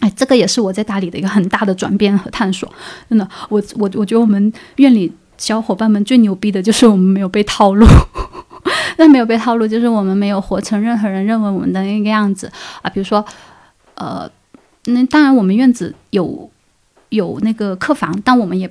[0.00, 2.68] 哎，这个也是我在大理的一个很大的转变和探索。
[3.08, 7.86] 真的，我我我觉得我们院里小伙伴们最牛逼的就是我们没有被套路，
[8.98, 12.50] 那没有被套路就是我们没有活成任何人认为我们的那个样子
[12.82, 13.24] 啊，比如说。
[13.94, 14.30] 呃，
[14.86, 16.50] 那当然，我们院子有
[17.08, 18.70] 有那个客房，但我们也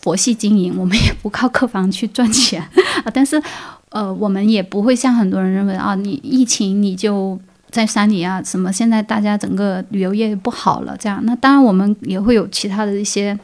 [0.00, 2.62] 佛系经营，我们也不靠客房去赚钱
[3.04, 3.10] 啊。
[3.12, 3.42] 但是，
[3.90, 7.38] 呃，我们也不会像很多人认为啊，你疫情你就
[7.70, 11.20] 在山里啊，什么现在大家整个旅游业不好了，这样。
[11.24, 13.38] 那当然，我们也会有其他的一些。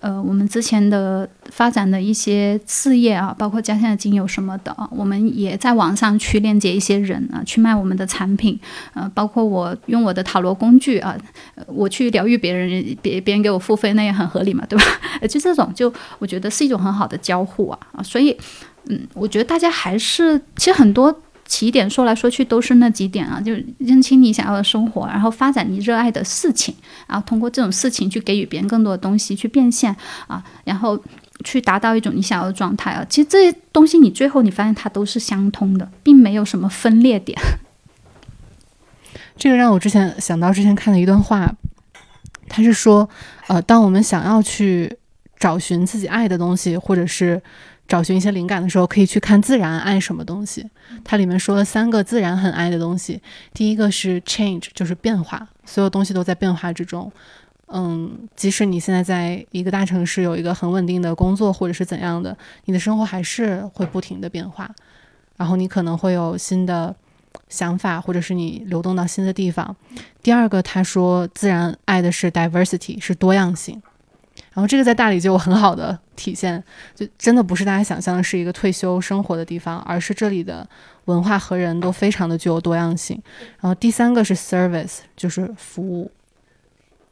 [0.00, 8.58] 呃，我们之前的发展的一些事业啊，包括家乡的精油什么的，我们也在网上去链接一些人啊，去卖我们的产品。
[8.94, 11.16] 呃，包括我用我的塔罗工具啊，
[11.66, 14.84] 我去疗愈别人，别别人给我付费，那也很合理嘛，对吧？
[15.28, 18.36] 就这种，就我觉得是一种很好的交互啊啊，所以，
[18.88, 21.22] 嗯，我觉得大家还是其实很多。
[21.46, 26.74] 起点说来说去都是那几点啊，就认清你想要的生活，然后发展你热爱的事情，
[27.06, 29.94] 然后通过这种事情去给予别人更多的东西，去变现
[30.26, 31.00] 啊，然后
[31.44, 33.06] 去达到一种你想要的状态啊。
[33.08, 37.40] 其实这些东西你最后你发现它都是相通的，并没有什么分裂点。
[39.38, 41.54] 这个让我之前想到之前看的一段话，
[42.48, 43.08] 他是说，
[43.46, 44.98] 呃，当我们想要去
[45.38, 47.40] 找寻自己爱的东西，或者是。
[47.88, 50.68] 找寻一些灵感的时候，可以去看自然爱什么东西。
[51.04, 53.20] 它里面说了三个自然很爱的东西。
[53.52, 57.10] 第一个是 change，就是变化，所有东西都在变化之中。
[57.68, 64.70] 嗯，即使你现在在一个大城市有一个很稳定的工作，或者是怎样的，你的生活还是会不停的变化。
[65.36, 66.94] 然后你可能会有新的
[67.48, 69.74] 想法，或者是你流动到新的地方。
[70.22, 73.82] 第二个，他说自然爱的是 diversity，是多样性。
[74.56, 80.66] 然后这个在大理就有很好的体现，就真的不是大家想象的是一个退休生活的地方，而是这里的
[81.04, 83.22] 文化和人都非常的具有多样性。
[83.60, 86.10] 然后第三个是 service，就是服务。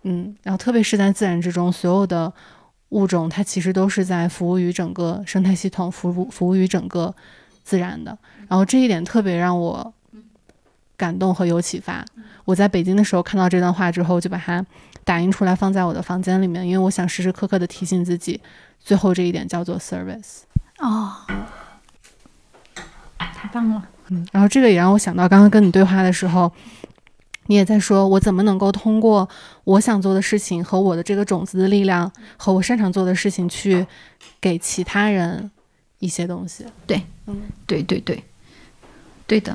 [0.05, 2.33] 嗯，然后特别是在自然之中，所有的
[2.89, 7.15] 物种它其实都是在服务于整个生态系统，服务服务于整个
[7.63, 8.17] 自然的。
[8.49, 9.93] 然后这一点特别让我
[10.97, 12.03] 感动和有启发。
[12.47, 14.65] 我在北京的时候看到这段话之后，就把它
[15.05, 18.41] 打印出来放在我的房间里面，因为我想时时刻刻的提醒自己，
[18.81, 20.43] 最后这一点叫做 service。
[20.79, 21.13] 哦，
[23.19, 23.89] 太棒了。
[24.09, 26.51] 嗯，然后这个也让我想到刚刚跟你对话的时候。
[27.47, 29.29] 你也在说，我怎么能够通过
[29.65, 33.87] 我想做的事情和我的这个种子的力量，和我擅长做的事情去
[34.41, 35.51] 给其他人
[35.99, 36.65] 一些东西？
[36.87, 38.25] 对，嗯，对对对，
[39.27, 39.55] 对的，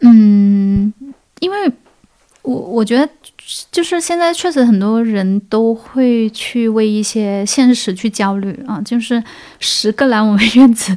[0.00, 0.92] 嗯，
[1.38, 1.72] 因为。
[2.42, 3.06] 我我觉得，
[3.70, 9.22] 就是现在确实很多人都会去为一些现实去焦虑啊，就是
[9.58, 10.96] 十个来我们院子，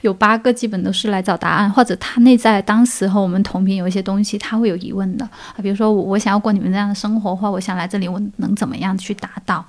[0.00, 5.62] 有八个基本都是来找答案，或者他内在当时和我们同频有一些东西，他会有疑问的啊。
[5.62, 9.64] 比如说我我想要过你们这样的生活，或我想来这里，我能怎么样去达到？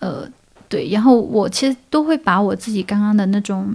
[0.00, 0.28] 呃，
[0.68, 3.74] 对，然后我其实都会把我自己刚刚的那种，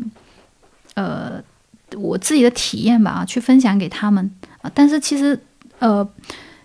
[0.94, 1.42] 呃，
[1.98, 4.30] 我自己的体验吧，啊，去分享给他们
[4.62, 4.72] 啊。
[4.76, 5.40] 但是其实。
[5.80, 6.08] 呃，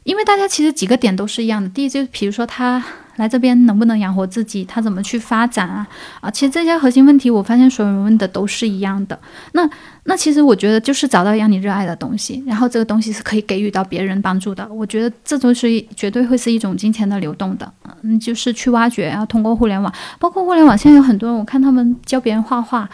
[0.05, 1.69] 因为大家其实几个点都是一样的。
[1.69, 2.83] 第一，就是比如说他
[3.17, 5.87] 来这边能不能养活自己，他怎么去发展啊？
[6.21, 9.19] 啊，其实这些核心问题，我发现所有人问的都是一样的。
[9.53, 9.69] 那
[10.05, 14.67] 那其实我觉得就是找到让你热爱的东西，然后这个东西是可以给予到别人帮助的。
[14.73, 17.71] 我觉得这都是绝对会是一种金钱的流动的。
[18.03, 22.89] 嗯，就是去挖掘，然后通过互联网，包括互联网现在有很多人，我看他们教别人画画，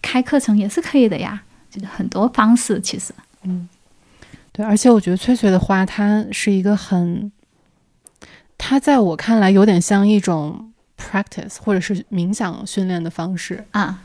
[0.00, 1.42] 开课程也是可以的呀。
[1.68, 3.12] 就是很多方式，其实，
[3.42, 3.68] 嗯。
[4.56, 7.32] 对，而且我觉得翠翠的花，它是一个很，
[8.56, 14.00] 它在我看来有点像一种 practice 或者是冥想训练的方式啊。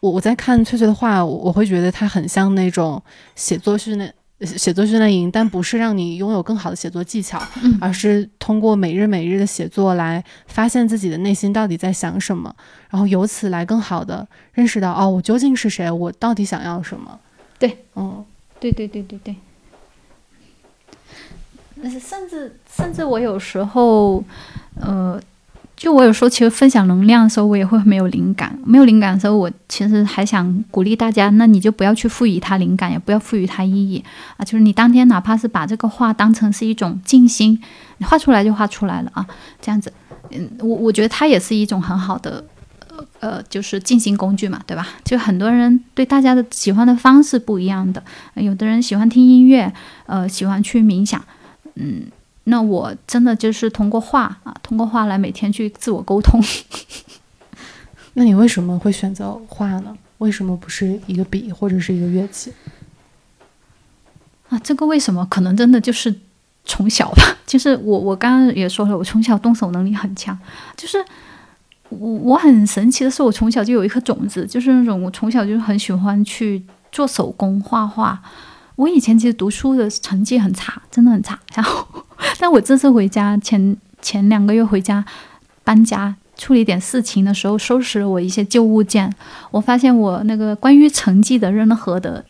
[0.00, 3.02] 我我在看翠翠的画，我我会觉得它很像那种
[3.34, 7.42] 写作训练、写作训练营，但不是让你拥有更好的写作技巧，
[7.80, 12.54] 而是通过每日每日的写作来发现自己的内心到底在想什么，
[12.90, 17.18] 然后由此来更好的认识到哦，我究竟是谁，我到底想要什么？
[17.58, 18.22] 对，嗯，
[18.60, 19.34] 对对对对对。
[21.90, 24.22] 甚至甚至我有时候，
[24.80, 25.20] 呃，
[25.76, 28.56] 就我有时候其实分享能量的时候，我也会没有灵感。
[28.64, 34.04] 没有灵感的时候，我其实还想鼓励大家，那你就不要去赋予它灵感，也不要赋予它意义
[34.36, 34.44] 啊。
[34.44, 37.60] 就是你当天哪怕是把这个画当成是一种静心，
[37.98, 39.26] 你画出来就画出来了啊。
[39.60, 39.92] 这样子，
[40.30, 42.44] 嗯，我我觉得它也是一种很好的，
[43.18, 44.86] 呃，就是静心工具嘛，对吧？
[45.04, 48.00] 就很多人对大家的喜欢的方式不一样的，
[48.34, 49.72] 有的人喜欢听音乐，
[50.06, 51.20] 呃，喜欢去冥想。
[51.74, 52.06] 嗯，
[52.44, 56.42] 那我真的就是通过画啊，通过画来每天去自我沟通。
[58.14, 59.96] 那你为什么会选择画呢？
[60.18, 62.52] 为什么不是一个笔或者是一个乐器？
[64.50, 65.26] 啊，这个为什么？
[65.30, 66.14] 可能真的就是
[66.64, 67.36] 从小吧。
[67.46, 70.38] 就是我，我刚刚也说了，我从小动手能力很强。
[70.76, 71.02] 就是
[71.88, 76.62] 我，我很神奇的是，我从小就有一颗种子，就是那种我从小就很喜欢去
[76.92, 78.22] 做手工画画。
[78.76, 81.38] 我以前其实读书的成绩很差，真的很差。
[81.54, 81.86] 然后，
[82.40, 85.04] 但我这次回家前前两个月回家
[85.62, 89.14] 搬家处理点事情的时候，收拾了我一些旧物件，
[89.50, 92.24] 我发现我那个关于成绩的任何的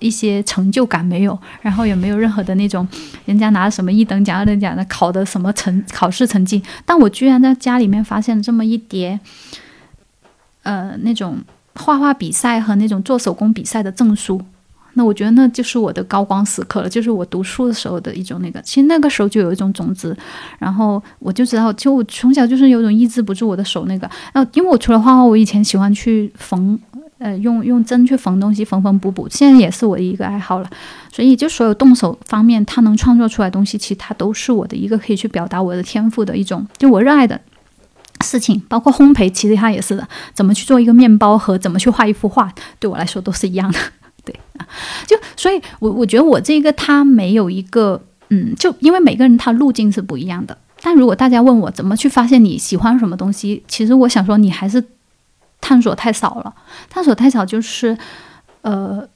[0.00, 2.86] 一些成就感没有，然后也没有任何的那种
[3.26, 9.20] 人家拿什么一等奖、二等奖的考的什么成考试成绩，但我居然在家里面发现了这么一叠，
[10.62, 11.38] 呃，那种
[11.74, 14.40] 画画比赛和那种做手工比赛的证书。
[14.98, 18.60] 那我觉得那就是我的高光时刻了，就是我读书的时候的一种那个。
[18.62, 20.14] 其实那个时候就有一种种子，
[20.58, 24.10] 然后我就知道，就我从小就是有种抑制不住我的手那个。
[24.32, 26.76] 然后因为我除了画画，我以前喜欢去缝，
[27.18, 30.68] 呃，用用针去缝东西，缝缝补补，现在也是我的一个爱好了。
[31.12, 37.40] 所以就所有动手方面，它能创作出来东西，其实它都是我的一个可以去表达我的天赋的一种，就我热爱的
[38.24, 38.60] 事情。
[38.68, 43.78] 包括烘焙，其实它也是的，怎么去做一个面包和怎么去画一幅画，对我来说都是一样的。
[44.28, 44.68] 对啊，
[45.06, 50.58] 就所以，我我觉得我这个他没有一个，嗯，就因为每个人他路径是不一样的。
[50.82, 54.84] 但如果大家问我怎么去发现你喜欢什么东西，其实我想说，你还是
[55.60, 56.54] 探索太少了。
[56.90, 57.96] 探索太少，就是
[58.62, 59.08] 呃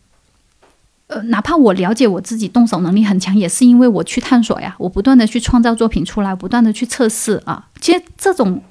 [1.08, 7.68] 呃，哪怕我了解我自己动手能力很强，也是因为我去探索呀，我不断的去创造作品出来，不断的去测试啊。
[7.80, 8.62] 其实这种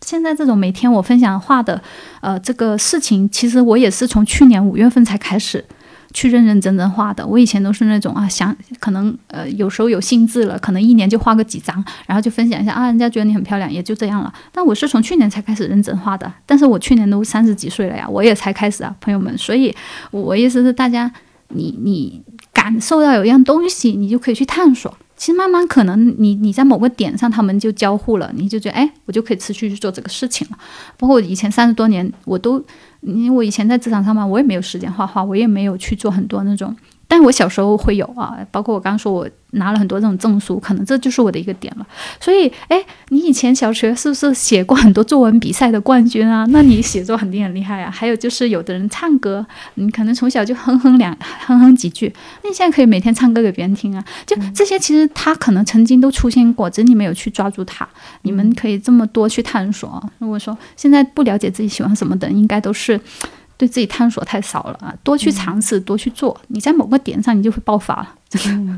[0.00, 1.80] 现在这种每天我分享画的，
[2.22, 5.64] 呃，这个事情，其实我也是从去年五月份才开始
[6.12, 7.26] 去认认真真画的。
[7.26, 14.32] 我以前都是那种啊，想可能呃有时候有兴致了，可能一年就画个几张，然后就分享一下啊，人家觉得你很漂亮，也就这样了。
[14.52, 19.36] 但我是从去年才开始认真画的，但是我去年都三十几岁了呀，我也才开始啊，朋友们。
[19.36, 19.74] 所以
[20.10, 21.10] 我意思是，大家
[21.48, 24.96] 你你感受到有一样东西，你就可以去探索。
[25.14, 30.58] 其实慢慢可能你你在某个点上，他们就交互了，你就觉得哎，我就可以持续去做这个事情了。
[30.98, 32.60] 包括我以前三十多年，我都，
[33.02, 36.74] 因为我以前在职场上班，我也没有时间画画，我也没有去做很多那种。
[37.12, 41.86] 但我小时候会有啊，包括我刚刚说我拿了很多这种证书，可能这就是我的一个点了。
[42.18, 46.46] 所以，哎，你以前小学是不是写过很多作文比赛的冠军啊？
[46.48, 47.90] 那你写作肯定很厉害啊。
[47.90, 49.44] 还有就是有的人唱歌，
[49.74, 52.10] 你可能从小就哼哼两哼哼几句，
[52.42, 54.02] 那你现在可以每天唱歌给别人听啊。
[54.24, 57.86] 就这些，其实他可能曾经都出现过，只是你没有去抓住它。
[58.22, 60.02] 你们可以这么多去探索。
[60.16, 62.98] 如果说现在不了解自己喜欢什么的，应该都是。
[63.62, 64.92] 对自己探索太少了啊！
[65.04, 68.12] 多去尝试，多去做，你在某个点上，你就会爆发了。
[68.28, 68.76] 真 的，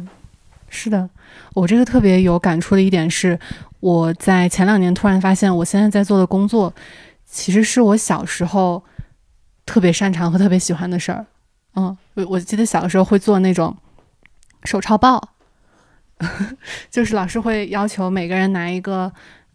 [0.69, 1.09] 是的，
[1.55, 3.41] 我这个特别有感触的一点是，
[3.81, 6.71] 我在前两年突然发现，我现在在做的工作，
[7.25, 8.85] 其实是我小时候
[9.65, 11.25] 特别擅长和特别喜欢的事儿。
[11.77, 13.75] 嗯，我我记得小的时候会做那种
[14.65, 15.31] 手抄报，
[16.93, 19.11] 就是老师会要求每个人拿一个，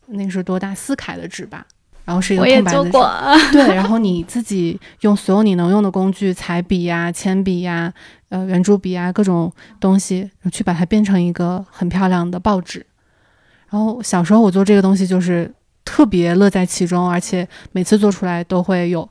[0.07, 1.67] 那个是多大四楷的纸吧。
[2.10, 2.91] 然后是一个空白的纸，
[3.53, 7.93] 对，然后你自己用所有你能用的工具，彩笔呀、铅笔呀、
[8.30, 12.84] 呃圆珠笔啊，各种东西去把它变成一个很漂亮的报纸。
[13.70, 15.53] 然后小时候我做这个东西就是
[15.86, 19.07] 特别乐在其中，而且每次做出来都会有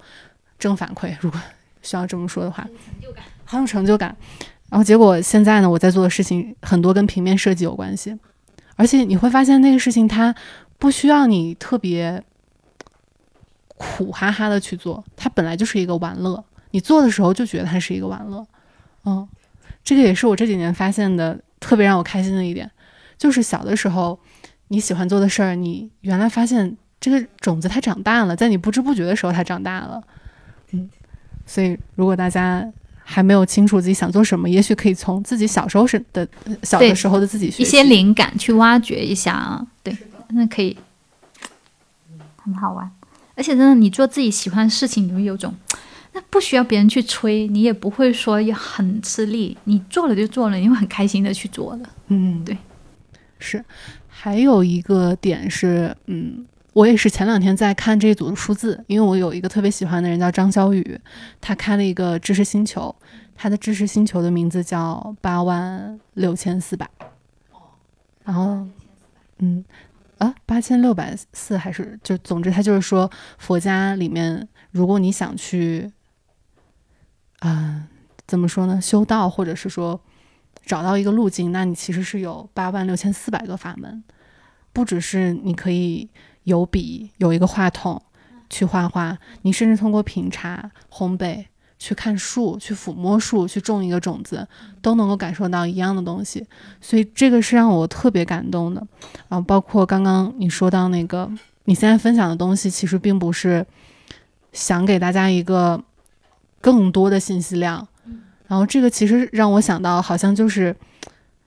[0.59, 1.15] 正反馈。
[1.21, 1.41] 如果
[1.83, 4.17] 需要这么说的话，成就感，很有成就感。
[4.69, 8.19] 然后结果现在呢，我在做的事情很多跟平面设计有关系，
[8.75, 10.35] 而且你会发现那个事情它
[10.81, 12.21] 不需要你特别。
[13.79, 16.45] 苦哈哈的去做，它本来就是一个玩乐。
[16.73, 18.47] 你做的时候就觉得它是一个玩乐，
[19.07, 19.27] 嗯，
[19.83, 22.71] 这个也是我这几年发现的特别让我开心的一点，
[23.17, 24.21] 就是小的时候
[24.69, 30.03] 你喜欢做的事儿，你原来发现这个种子它长大了，在你不知不觉的时候它长大了，
[30.73, 30.91] 嗯，
[31.47, 32.71] 所以如果大家
[33.03, 36.29] 还没有清楚自己想做什么，也许可以从自己小时候是的
[36.63, 39.97] 小的时候的自己一些灵感去挖掘一下啊，对，
[40.29, 40.77] 那可以，
[42.37, 42.91] 很好玩。
[43.39, 45.55] 而且真的，你做自己喜欢的事情，你会有种，
[46.13, 51.89] 那不需要别人去催，你也不会说也很吃力，你做了就做了，你会很开心的去做的。
[52.09, 52.59] 嗯，对，
[53.39, 53.65] 是。
[54.09, 61.01] 还有一个点是，嗯，我也是前两天在看这一组数字，因为我有一个特别喜欢的人叫张小雨，
[61.41, 62.93] 他开了一个知识星球，
[63.37, 66.91] 他的知识星球的名字叫八万六千四百。
[68.25, 68.67] 然后，
[69.39, 69.65] 嗯。
[70.19, 75.91] 啊，八千六百四还是就总之，他就是说佛家里面，如果你想去，
[77.39, 77.89] 啊，
[78.27, 78.81] 怎么说呢？
[78.81, 80.01] 修道或者是说
[80.67, 84.03] 找到一个路径，那你其实是有八万六千四百个法门，
[84.73, 86.09] 不只是你可以
[86.43, 88.03] 有笔有一个话筒
[88.51, 91.47] 去画画，你甚至通过品茶烘焙。
[91.79, 94.47] 去看树，去抚摸树，去种一个种子，
[94.83, 96.45] 都能够感受到一样的东西，
[96.81, 98.85] 所以这个是让我特别感动的。
[99.29, 101.31] 然啊，包括刚刚你说到那个，
[101.65, 103.65] 你现在分享的东西，其实并不是
[104.53, 105.83] 想给大家一个
[106.61, 107.87] 更多的信息量。
[108.49, 110.75] 然后这个其实让我想到，好像就是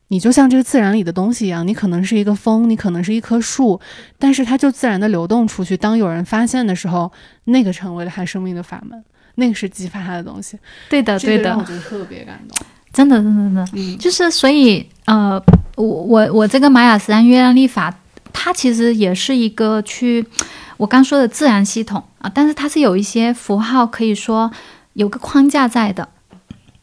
[0.08, 3.82] 你就像这个自然里的东西一样，你可能是一个风，你可能是一棵树，
[4.20, 5.76] 但是它就自然的流动出去。
[5.76, 7.12] 当有人发现的时候，
[7.46, 9.04] 那个成为了他生命的法门。
[9.36, 10.58] 那个是激发他的东西，
[10.90, 12.58] 对的，对的，我觉得特别感动，
[12.92, 15.42] 真的，真的，真的，嗯，就是所以，呃，
[15.76, 17.98] 我我我这个玛雅十三月亮历法，
[18.34, 20.26] 它其实也是一个去
[20.78, 24.52] 我刚说的自然系统啊，但是它是有一些符号，可以说
[24.94, 26.08] 有个框架在的。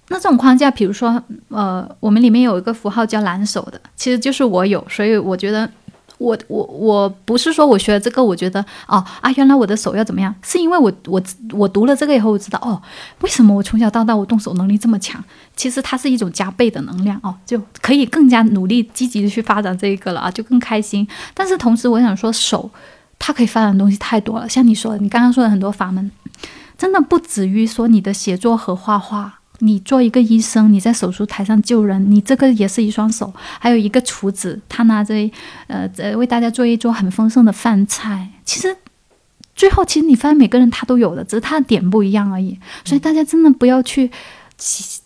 [0.09, 5.71] 那这种框架，比如说，呃，我们里面有一个符号叫蓝手的，其实就是我有，所以我觉得。
[6.19, 10.35] 我我我不是说我学了这个，我觉得哦啊，原来我的手要怎么样？
[10.43, 12.81] 是因为我我我读了这个以后，我知道哦，
[13.21, 15.23] 为什么我从小到大我动手能力这么强？
[15.57, 21.07] 其实它是一种加倍的能量哦，就可以更加努力积极的去发展这一个了啊，就更开心。
[21.35, 22.71] 但是同时，我想说手
[23.19, 26.11] 它可以发展的东西太多了，像你说的，你刚刚说的很多法门，
[26.77, 29.38] 真的不止于说你的写作和画画。
[29.61, 33.33] 你做一个医生，你在手术台上救人，你这个也是一双手。
[33.59, 35.15] 还有一个厨子，他拿着
[35.67, 38.29] 呃呃为大家做一桌很丰盛的饭菜。
[38.45, 38.77] 其实
[39.57, 42.59] 最后，其实你发现每个人他都有的，只是他的点不一样而已。
[42.85, 44.11] 所以大家真的不要去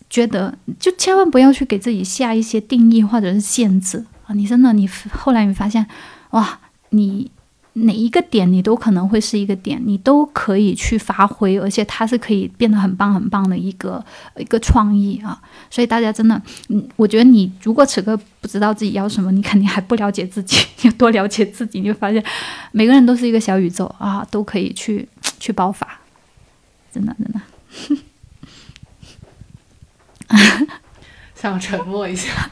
[0.09, 4.33] 觉得，就千万不要去给自己下一些定义或者是限制啊！
[4.35, 5.85] 你真的，你后来你发现，
[6.29, 7.31] 哇，你
[7.73, 14.03] 哪一个点你都可能会是一个点，你都可以去发挥，而且它是可以变得很棒很棒的一个
[14.37, 15.41] 一个创意啊！
[15.71, 22.23] 所以大家真的，嗯，我觉得你如果此刻不知道自己要什么，你肯定还不了解自己，要多了解自己，你就发现
[22.71, 25.09] 每个人都是一个小宇宙啊，都可以去
[25.39, 25.99] 去爆发，
[26.93, 27.41] 真的真的。
[31.35, 32.51] 想沉默一下，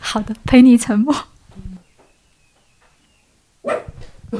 [0.00, 1.14] 好的，陪你沉默。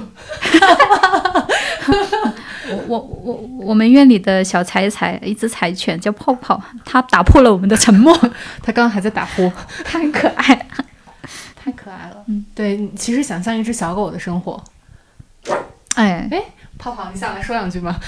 [2.68, 8.12] 我我我我们院里的小柴柴，一只柴犬叫泡泡，它打破了我们的沉默。
[8.62, 9.50] 它刚刚还在打呼，
[9.84, 10.66] 太可爱，
[11.54, 12.24] 太可爱了。
[12.26, 14.62] 嗯，对，其实想象一只小狗的生活。
[15.94, 16.42] 哎哎，
[16.76, 17.98] 泡泡，你下来说两句吗？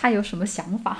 [0.00, 0.96] 他有什么想法？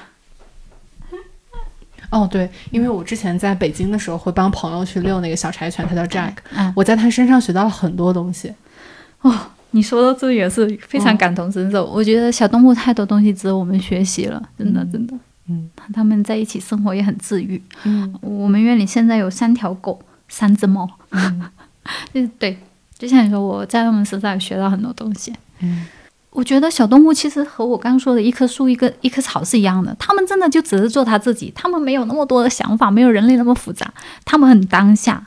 [2.15, 6.35] 哦，对，因为我之前在北京的时候会帮朋友去遛那个小柴犬，它叫 Jack。
[6.55, 8.55] 嗯，我在它身上学到了很多东西。
[9.23, 9.37] 哦，
[9.73, 11.85] 你说的这也是非常感同身受。
[11.87, 15.15] 我觉得小动物太多东西值得我们学习了，真的真的。
[15.49, 17.61] 嗯，他们在一起生活也很治愈。
[17.83, 20.89] 嗯，我们院里现在有三条狗，三只猫。
[21.11, 21.51] 嗯，
[22.39, 22.57] 对，
[22.97, 25.35] 就像你说，我在他们身上学到很多东西。
[25.59, 25.85] 嗯。
[26.35, 33.89] 我觉得小动物其实和我刚刚说的一棵树、一个一棵草是一样的，他们真的就只是做他自己，他们没有那么多的想法，没有人类那么复杂，
[34.25, 35.25] 他们很当下，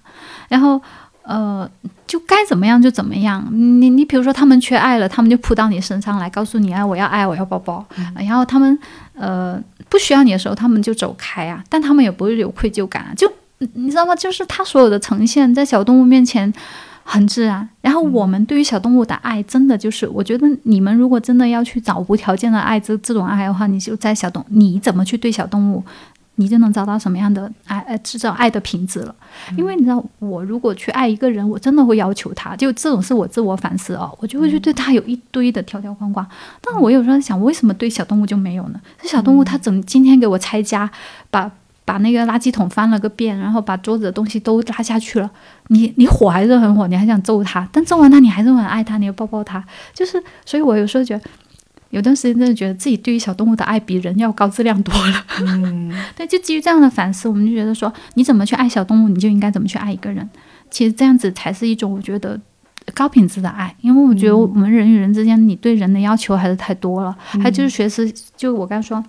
[0.49, 0.81] 然后
[1.23, 1.69] 呃，
[2.05, 3.47] 就该怎么样就怎么样。
[3.53, 7.85] 你你比如说他们缺爱了，他们就扑到你身上来，告诉你啊，我要爱，我要抱抱。
[8.13, 8.77] 然后他们
[9.13, 13.31] 呃不需要你的时候，他们就走开啊，但他们也不会有愧疚感啊，就
[13.75, 14.13] 你知道吗？
[14.13, 16.53] 就是他所有的呈现在小动物面前。
[17.09, 17.67] 很自然。
[17.79, 25.81] 然后我们对于小动物的爱，真的就是，我觉得你们如果真的要去找无条件的爱，这这种爱的话，你就在小动，你怎么去对小动物，
[26.35, 29.15] 你就能找到什么样的爱，呃，制造爱的品质了。
[29.55, 36.27] 因为你知道，我如果去爱一个人，我真的会要求他，就这种是我自我反思哦，我就会去对他有一堆的条条框框。
[36.61, 38.81] 但我有时候想，为什么对小动物就没有呢？
[39.01, 40.91] 这小动物它怎么今天给我拆家，
[41.29, 41.49] 把。
[41.87, 45.31] 把那个垃圾桶翻了个遍，然后把桌子的东西都拉下去了。
[45.67, 49.63] 你你火还是很火，你还想揍他，但揍完他你还是很爱他，你要抱抱他。
[49.93, 51.23] 就是，所以我有时候觉得，
[51.91, 55.25] 有段时间真的觉得自己对于小动物的爱比人要高质量多了。
[55.39, 60.29] 嗯， 对，就基于这样的反思，我们就觉得说，你怎么去爱小动物，你就应该怎么去爱一个人。
[60.69, 62.37] 其实这样子才是一种我觉得
[62.93, 67.17] 高品质的爱，因为我觉得我们人与人之间，你对人的要求还是太多了。
[67.41, 69.01] 还就是学识，就我刚说。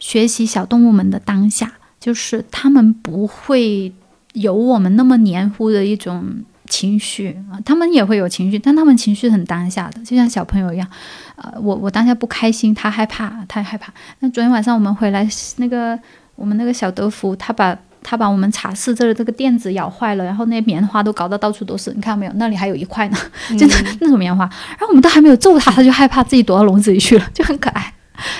[0.00, 1.70] 学习小动物们的当下，
[2.00, 3.92] 就是他们不会
[4.32, 6.24] 有我们那么黏糊的一种
[6.68, 10.88] 情绪啊，他们也会有情绪，但他们情绪很当下的，就像小朋友一样。
[11.36, 13.92] 呃，我我当下不开心，他害怕，他害怕。
[14.18, 15.98] 那昨天晚上我们回来，那个
[16.34, 22.32] 我们那个小德福，他把他把我们茶室这的这个垫子咬坏了，然后那棉花都搞得到处都是，你看到没有？
[22.36, 23.18] 那里还有一块呢，
[23.58, 24.44] 就的那种棉花。
[24.44, 27.92] 然后我们都还没有揍他，他就害怕自己躲到笼子里去了，就很可爱。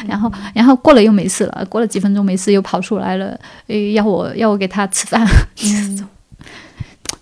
[0.07, 5.27] 然后，然后过了又没事了，过了几分钟没事又跑出来了，诶，要我要我给他吃饭，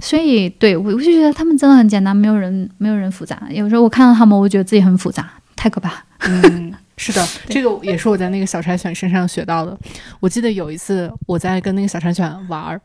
[0.00, 3.42] 所以对我我就觉得他们真的很简单，没有人没有人复杂。
[3.50, 6.04] 有时候我看到他们，我觉得自己很复杂，太可怕。
[6.20, 9.76] 嗯，是的， 这个也是我在那个小柴犬身上学到的。
[10.20, 12.80] 我记得有一次我在跟那个小柴犬玩儿，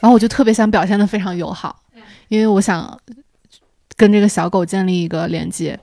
[0.00, 1.80] 然后我就特别想表现的非常友好，
[2.28, 2.98] 因为我想
[3.96, 5.78] 跟这个小狗建立一个连接。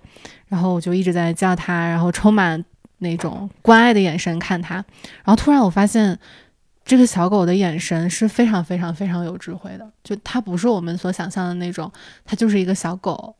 [0.51, 2.61] 然后我就一直在叫它，然后充满
[2.97, 4.75] 那种关爱的眼神看它。
[4.75, 6.19] 然后突然我发现，
[6.83, 9.89] 这个小狗的眼神是非常非常非常有智慧的。
[10.03, 11.89] 就它不是我们所想象的那种，
[12.25, 13.33] 它就是一个小狗。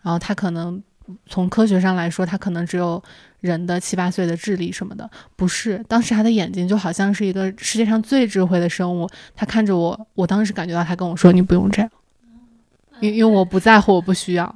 [0.00, 0.82] 然后它可能
[1.26, 3.02] 从科学上来说，它可能只有
[3.40, 5.84] 人的七八岁的智力什么的，不是。
[5.86, 9.06] 当时它的眼睛就好像是一个世界上最智慧的生物。
[9.36, 11.90] 它看着我，我当时感觉到它跟我说：“你不用这样，
[13.00, 14.54] 因因为我不在乎，我不需要。”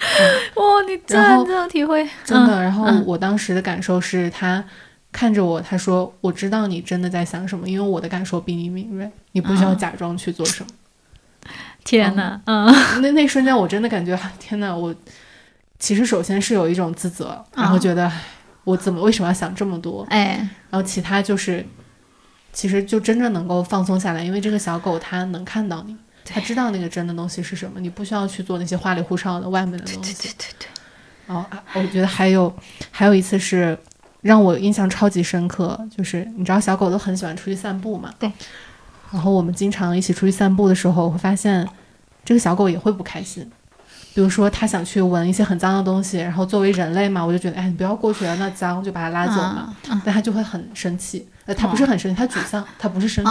[0.54, 2.62] 哇，你真的这种体会，真的。
[2.62, 4.64] 然后我当时的感受是，他
[5.10, 10.70] 看着我，他说：“我知道你真的在想什么，因为我的感受比你敏锐，你不需要假装去做什么。”
[11.84, 12.66] 天哪，嗯，
[13.00, 14.74] 那那瞬间我真的感觉，天哪！
[14.74, 14.94] 我
[15.78, 18.10] 其实首先是有一种自责，然后觉得
[18.64, 20.06] 我怎么为什么要想这么多？
[20.10, 21.64] 哎，然后其他就是，
[22.52, 25.96] 其实就真正能够放松下来，因为这个小狗它能看到你。
[26.32, 30.14] 他知道那个真的东西是什么，你不需要去做那些花里胡哨的外面的东西。
[30.14, 30.68] 对对对对。
[31.34, 32.54] 哦，我觉得还有
[32.90, 33.78] 还有一次是
[34.22, 38.12] 让我印象超级深刻，就是你知道小狗都很喜欢出去散步嘛？
[38.18, 38.32] 对。
[39.10, 41.66] 然后我们经常一起出去散步的时候，我会发现
[42.24, 43.50] 这个小狗也会不开心。
[44.14, 49.76] 比如说它想去闻一些很脏的东西，然后作为人类嘛，我就觉得哎，你不要过去了，那脏就把它拉走嘛。
[50.04, 53.30] 但它就会很生气，呃，它不是很生气，它沮丧，它不是生气。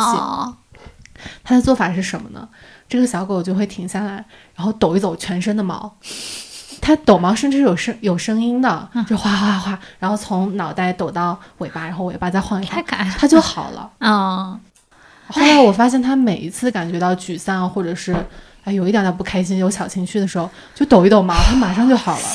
[1.43, 2.47] 它的做法是什么呢？
[2.89, 4.23] 这个小狗就会停下来，
[4.55, 5.95] 然后抖一抖全身的毛。
[6.79, 12.81] 它抖毛甚至是有声有声音的，就哗哗哗，然后从脑袋抖到尾巴，然后尾巴再晃一晃，
[13.17, 13.89] 它就好了。
[13.99, 14.57] 嗯，
[15.27, 18.15] 后来我发现，它每一次感觉到沮丧或者是
[18.63, 22.25] 哎有一点点不开心、有小情绪的时候，就抖一抖毛，它马上就好了。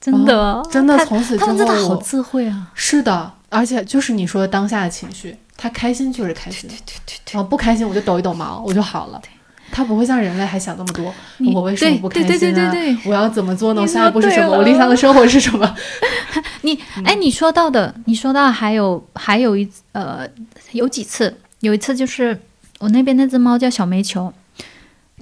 [0.00, 2.70] 真的，真的从此之后，好智慧啊！
[2.74, 9.22] 是的，而且就是你说的当下的情绪，它开心就是开心，对对对然后不开心我就抖一抖毛，我就好了。
[9.70, 11.14] 它不会像人类还想那么多，
[11.52, 12.70] 我为什么不开心对对对啊？
[12.70, 13.82] 对对我要怎么做呢？
[13.82, 14.56] 我下一步是什么？
[14.56, 15.76] 我理想的生活是什么？
[16.62, 20.26] 你哎，你说到的，你说到还有还有一呃，
[20.72, 22.40] 有几次，有一次就是
[22.78, 24.32] 我那边那只猫叫小煤球，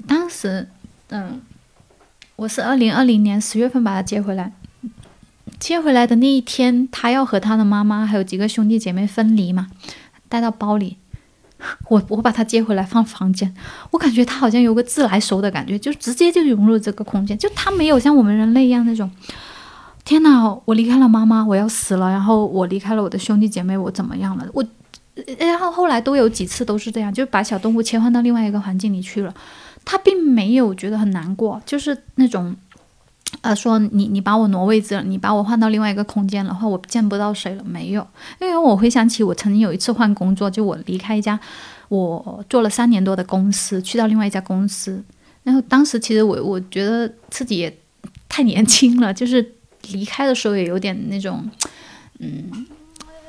[0.06, 0.68] 当时
[1.08, 1.40] 嗯，
[2.36, 4.52] 我是二零二零年十月份把它接回来，
[5.58, 9.68] 接回来的那一天，它要和它的妈妈还有几个兄弟姐妹分离嘛，
[10.28, 10.98] 带到包里。
[11.88, 13.54] 我我把它接回来放房间，
[13.90, 19.10] 我感觉它好像有个自来熟的感觉，就直接就融入这个空间，就它没有像我们人类一样那种
[20.04, 22.10] 天哪，我离开了妈妈，我要死了。
[22.10, 24.46] 然后我离开了我的兄弟姐妹，我怎么样了？
[24.52, 24.64] 我，
[25.38, 29.34] 然后后来都有几次都是这样，就把小动物切换到另外一个环境里去了。
[29.86, 32.56] 他并没有觉得很难过，就是那种，
[33.44, 38.06] 呃，说你你把我挪位置了，你把我换到另外一个空间了，话我见不到谁了，没有。
[38.40, 41.38] 因为我回想起我曾经有一次换工作，就我离开一家
[41.88, 45.04] 我做了三年多的公司，去到另外一家公司，
[45.42, 47.78] 然后当时其实我我觉得自己也
[48.28, 49.52] 太年轻了，就是。
[49.92, 51.46] 离开的时候也有点那种，
[52.18, 52.66] 嗯，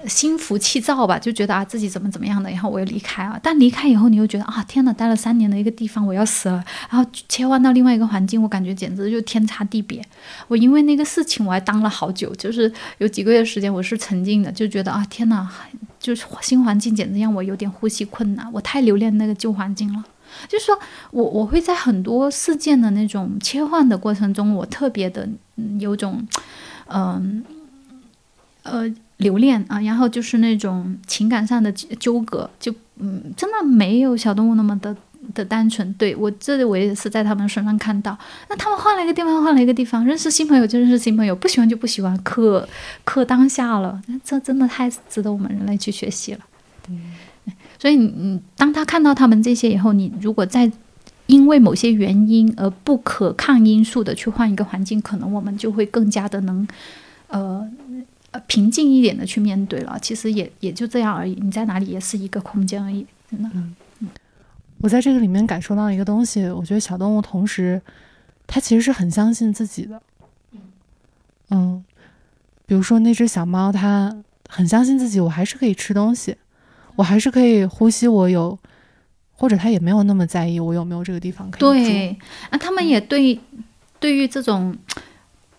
[0.07, 3.39] 心浮气躁吧，就觉得啊自己怎么怎么样的，然后我又离开啊。
[3.41, 6.63] 但离开以后，你又觉得啊天呐，待了三年的一个地方，我要死了。
[6.89, 10.01] 然后切换到另外一个环境，我感觉简直就天差地别。
[10.47, 15.47] 我因为那个事情，我还当了好久，就是有几个月时间我是沉浸的，就觉得啊天呐，
[15.99, 20.03] 就是新环境简直让我有点呼吸困难，我太留恋那个旧环境了。
[20.49, 20.77] 就是说
[21.11, 25.27] 我我会在很多事件的那种切换的过程中，我特别的、
[25.79, 26.27] 有种
[26.87, 27.41] 嗯
[28.63, 28.83] 呃
[29.17, 34.95] 留恋啊，然后就是那种情感上的纠葛，就嗯真的没有小动物那么的
[35.33, 35.93] 的单纯。
[35.93, 38.17] 对我这里我也是在他们身上看到，
[38.49, 42.67] 那他们换了一个地方，换了一个地方，认识新朋友就认识新朋友，不喜欢就不喜欢，可
[43.03, 46.39] 可当下了，这真的太值得我们人类去学习了。
[46.89, 47.13] 嗯
[47.77, 50.71] 所以你，你当他看到他们这些以后，你如果再
[51.27, 56.67] 因为某些原因而不可抗因素的去换一个环境，可能我们就会更加的能，
[57.27, 57.67] 呃，
[58.35, 59.97] 呃平静一点的去面对了。
[60.01, 63.49] 其实也也就这样而已，你在哪里也是一个空间而已，真的。
[63.53, 63.75] 嗯
[64.81, 67.81] 我在这个里面感受到一个东西，我觉得小动物同时，
[68.45, 69.99] 它其实是很相信自己的。
[71.49, 71.83] 嗯，
[72.65, 74.15] 比如说那只小猫，它
[74.49, 76.35] 很相信自己，我还是可以吃东西。
[76.97, 78.59] 我还是可以呼吸，我有，
[79.33, 82.19] 或者它也没有那么在意我有没有这个地方可以对，
[82.49, 83.39] 啊，他们也对，
[83.99, 84.77] 对于这种，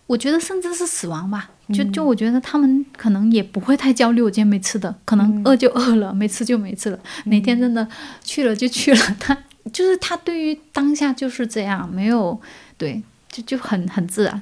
[0.07, 4.21] 我觉得甚至是死亡吧，就就我觉得他们可能也不会太焦虑。
[4.21, 6.97] 我今天没吃的，可能饿就饿了，没吃就没吃了。
[7.25, 7.87] 哪天真的
[8.23, 9.37] 去了就去了， 他
[9.71, 12.39] 就是他对于当下就是这样，没有
[12.77, 14.41] 对，就就很很自然。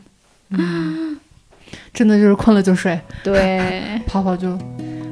[0.50, 1.20] 嗯，
[1.94, 3.00] 真的就是困了就睡。
[3.24, 4.58] 对， 泡泡就。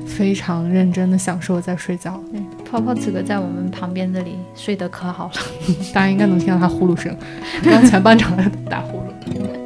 [0.05, 2.23] 非常认真的享受在睡觉。
[2.69, 5.33] 泡泡此刻在我们旁边这里睡得可好了，
[5.91, 7.17] 大家应该能听到他呼噜声，
[7.63, 8.37] 刚前半场
[8.69, 9.62] 打呼噜。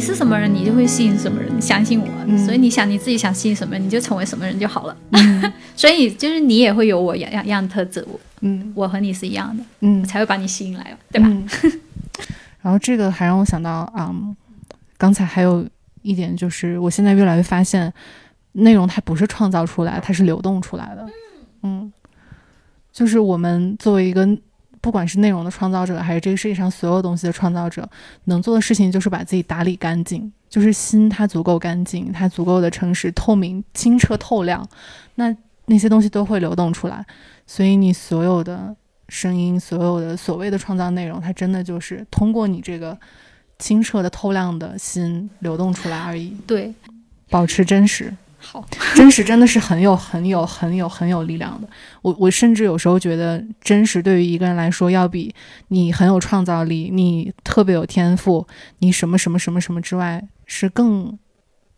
[0.00, 1.54] 你是什么人，你就会吸引什么人。
[1.54, 4.96] 你相信我，嗯所以你想你自己想吸引什么人，你就成为什么人就好了。
[5.10, 11.28] 嗯 所以就是你也会有我样样样的特质，我嗯我和你是一样的，嗯，才会把你吸引来，对吧？
[11.28, 11.46] 嗯
[12.62, 14.34] 然后这个还让我想到啊、嗯
[14.96, 15.68] 刚才还有
[16.00, 17.92] 一点就是，我现在越来越发现，
[18.52, 21.06] 内容它不是创造出来，它是流动出来的。
[21.62, 21.92] 嗯，
[22.90, 24.26] 就是我们作为一个
[24.80, 27.88] 不管是内容的创造者，还是这个世界上所有东西的创造者，
[28.24, 34.66] 能做的事情就是把自己打理干净，就是心它足够干净，它足够的诚实、透明、清澈、透亮，
[35.16, 37.04] 那那些东西都会流动出来。
[37.46, 38.74] 所以你所有的
[39.08, 42.98] 声音，所有的所谓的创造内容，它真的就是通过你这个
[43.58, 46.34] 清澈的、透亮的心流动出来而已。
[46.46, 46.72] 对，
[47.28, 48.66] 保持真实，好，
[48.96, 51.68] 真实真的是很有、很有、很有、很有力量的。
[52.00, 55.32] 我我甚至有时候觉得，真实对于一个人来说，要比
[55.68, 58.46] 你很有创造力、你特别有天赋、
[58.78, 61.18] 你什么什么什么什么之外，是更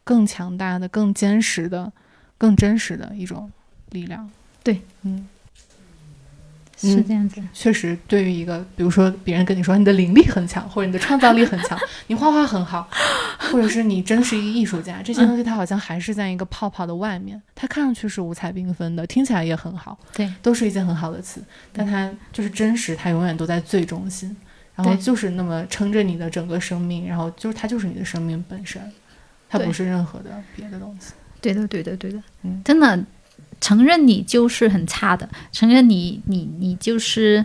[0.05, 1.93] 更强大的、更坚实的、
[2.39, 3.51] 更真实的一种
[3.91, 4.31] 力量。
[4.63, 5.27] 对，嗯，
[6.91, 7.43] 是这样子。
[7.53, 11.79] 确实，对于一个，比如说别人跟你说你的灵力很强，或者你的创造力很强，
[12.09, 12.89] 你画画很好，
[13.51, 24.37] 或者是你真是一个艺术家，这些东西它好像还是在一个泡泡的外面，它看上去是五彩缤纷的，听起来也很好，对，都是一件很好的词，但它就是真实，它永远都在最中心，
[24.75, 28.81] 然后就是那么撑着你的整个生命，然后就是它就是你的生命本身，
[29.49, 31.13] 它不是任何的别的东西。
[31.41, 32.63] 对的，对的，对的，嗯。
[32.65, 33.05] 真的
[33.63, 37.43] 承认你就是很差的，承认你你你就是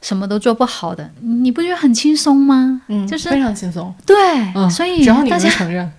[0.00, 2.82] 什么都做不好的，你不觉得很轻松吗？
[2.88, 4.14] 嗯，就是非常轻松，对，
[4.54, 5.90] 嗯，所以只要你大家能承认，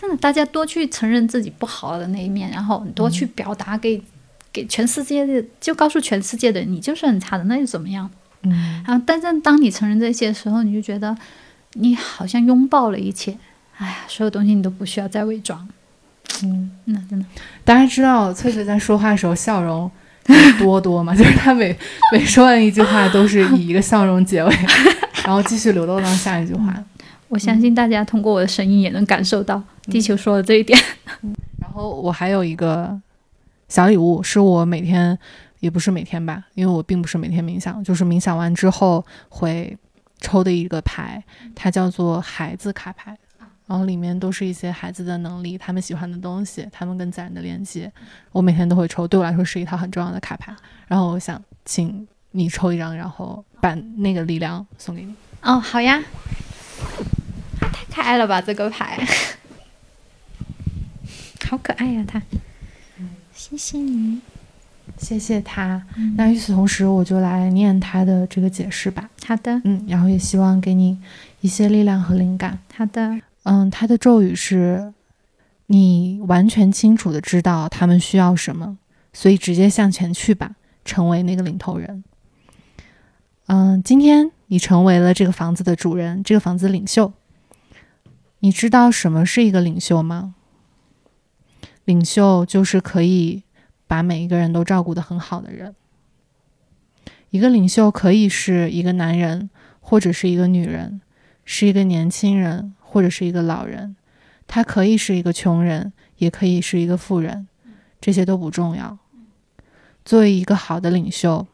[0.00, 4.02] 真的大家多去承认自己不好的那一面，然后多去表达给、
[4.50, 8.10] 给全世界的，就告诉全世界的你就是很差的，那又怎么样？
[8.42, 11.16] 嗯然后，但是当你承认这些的时候，你就觉得
[11.74, 13.38] 你好像拥抱了一切，
[13.76, 15.66] 哎呀，所有东西你都不需要再伪装。
[16.42, 16.70] 嗯。
[16.84, 17.24] 那真的，
[17.64, 19.90] 大家知道翠翠在说话的时候笑容
[20.58, 21.14] 多多吗？
[21.14, 21.76] 就是她每
[22.12, 24.50] 每说完一句话都是以一个笑容结尾，
[25.24, 26.74] 然后继续流动到下一句话。
[27.28, 30.78] 我相信大家通过我的声音也能感受到地球说的这一点。
[31.58, 32.96] 然后我还有一个
[33.68, 35.18] 小礼物，是我每天
[35.60, 39.76] 也不是每天吧，因为我并不是每天冥想，就是冥想完之后会
[40.20, 43.16] 抽的一个牌，它叫做孩子卡牌。
[43.66, 47.90] 然后里面都是一些孩子的能力，他们喜欢的东西，他们跟自然的连接。
[48.32, 50.54] 我每天都会抽，对我来说是一套很重要的卡牌。
[50.86, 55.14] 然后我想请你抽一张，然后把那个力量送给你。
[55.42, 56.02] 哦，好呀，
[57.60, 58.98] 太可爱了吧，这个牌，
[61.48, 62.22] 好可爱呀、它。
[63.34, 64.20] 谢谢你。
[64.98, 65.82] 谢谢他。
[66.16, 69.08] 那与此同时，我就来念他的这个解释吧。
[69.26, 70.98] 好的，嗯，然后也希望给你
[71.40, 72.58] 一些力量和灵感。
[72.76, 74.92] 好的，嗯，他的咒语是：
[75.66, 78.76] 你完全清楚的知道他们需要什么，
[79.12, 82.02] 所以直接向前去吧，成为那个领头人。
[83.46, 87.12] 嗯，今天你成为了这个房子的主人，这个房子领袖。
[88.40, 90.34] 你知道什么是一个领袖吗？
[91.84, 93.42] 领袖就是可以
[93.86, 95.74] 把每一个人都照顾得很好的人。
[97.28, 101.00] 一个领袖可以是一个男人，或者是一个女人，
[101.44, 103.96] 是一个年轻人，或者是一个老人。
[104.46, 107.48] 他可以是一个穷人，也可以是一个富人，
[108.00, 108.96] 这些都不重要。
[110.04, 111.44] 作为一个好的领袖，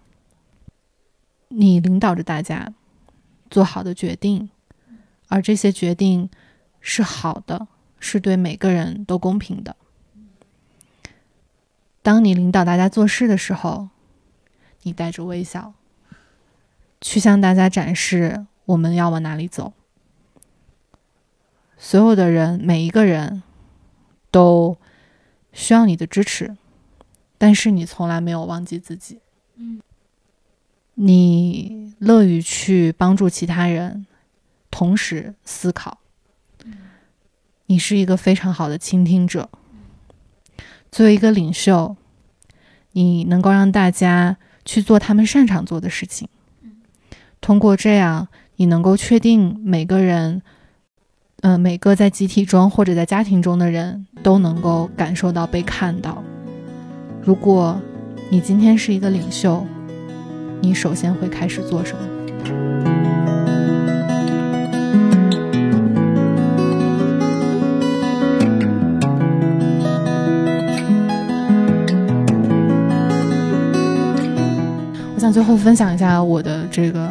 [1.49, 2.75] 你领导着大家
[3.49, 4.51] 做好的决定，
[5.29, 6.29] 而这些决定
[6.79, 7.69] 是好的，
[7.99, 9.75] 是对每个人都公平的。
[12.03, 13.89] 当你领导大家做事的时候，
[14.83, 15.73] 你带着微笑，
[17.01, 19.73] 去向大家展示我们要往哪里走。
[21.83, 23.43] 所有的人，每一个人
[24.31, 24.77] 都
[25.51, 26.55] 需要你的支持，
[27.39, 29.19] 但是你从来没有忘记自己。
[30.95, 34.07] 你乐于去帮助其他人，
[34.71, 36.01] 同时思考。
[37.65, 39.49] 你是一个非常好的倾听者。
[40.93, 41.97] 作为一个领袖，
[42.93, 46.29] 你能够让大家去做他们擅长做的事情。
[47.41, 50.43] 通过这样，你能够确定每个人，
[51.43, 56.23] 呃，每个在集体中或者在家庭中的人都能够感受到被看到。
[57.23, 57.81] 如果
[58.29, 59.67] 你今天是一个领袖，
[60.61, 62.03] 你首先会开始做什么？
[75.15, 77.09] 我想最后分享一下我的这个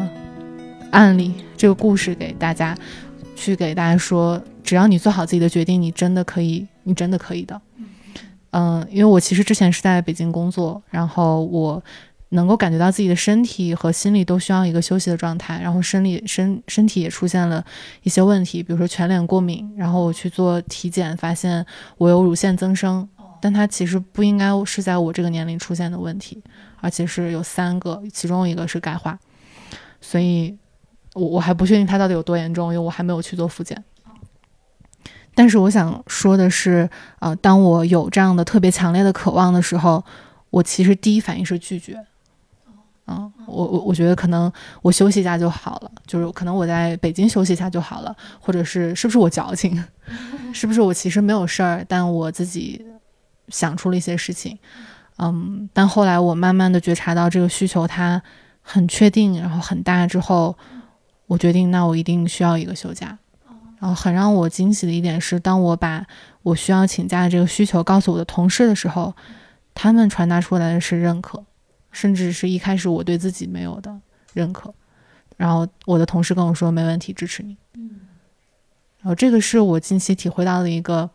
[0.92, 2.78] 案例，这个故事给大家，
[3.40, 7.60] 去给大家说，只要你做好自己的决定，你真的可以，你真的可以的。
[8.52, 11.82] 嗯，因为我其实之前是在北京工作，然后我
[12.30, 17.64] 能够感觉到自己的身体和心理都需要一个休息的状态，然后生理身身体也出现了
[18.04, 21.66] 一些问题，比如说全脸过敏，然后我去做体检，发现
[21.98, 23.08] 我有乳腺增生，
[23.40, 26.42] 但它其实不应该是在我这个年龄出现的问题，
[26.82, 29.18] 而且是有三个，其中一个是钙化，
[30.02, 30.58] 所以
[31.14, 33.84] 我我还不确定它到底有多严重，因为我还没有去做复检。
[35.36, 36.90] 但是我想说的是，
[37.20, 40.04] 呃，当我有这样的特别强烈的渴望的时候，
[40.50, 41.98] 我其实第一反应是拒绝。
[43.08, 44.52] 嗯，我我我觉得可能
[44.82, 49.84] 我休息一下就好了，就是可能我在北京休息一下就好了，或者是是不是我矫情，
[50.54, 52.86] 是不是我其实没有事儿，但我自己
[53.48, 54.60] 想出了一些事情。
[55.18, 58.22] 嗯，但后来我慢慢的觉察到这个需求它
[58.62, 60.56] 很确定，然后很大之后，
[61.30, 63.18] 我决定那我一定需要一个休假。
[63.80, 66.06] 然后很让我惊喜的一点是，当我把
[66.42, 69.16] 我需要请假的这个需求告诉我的同事的时候，
[69.74, 71.46] 他们传达出来的是认可，
[71.92, 74.02] 甚至是一开始我对自己没有的
[74.34, 74.74] 认可。
[75.38, 77.56] 然后我的同事跟我说没问题，支持你。
[77.76, 78.02] 嗯，
[79.00, 81.10] 然后这个是我近期体会到的一个，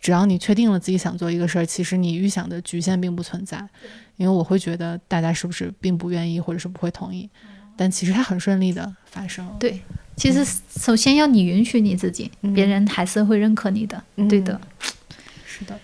[0.00, 3.64] 只要你确定了自己想做一个事儿，其实你预想的局限并不存在。
[4.16, 7.30] 因为我会觉得大家是不是并不愿意，或者是不会同意，
[7.78, 9.48] 但其实它很顺利的发生。
[9.60, 9.80] 对，
[10.16, 10.44] 其实
[10.76, 14.02] 首先要你允许你自己，嗯别人还是会认可你的。
[14.16, 14.60] 嗯对的，
[15.46, 15.78] 是的，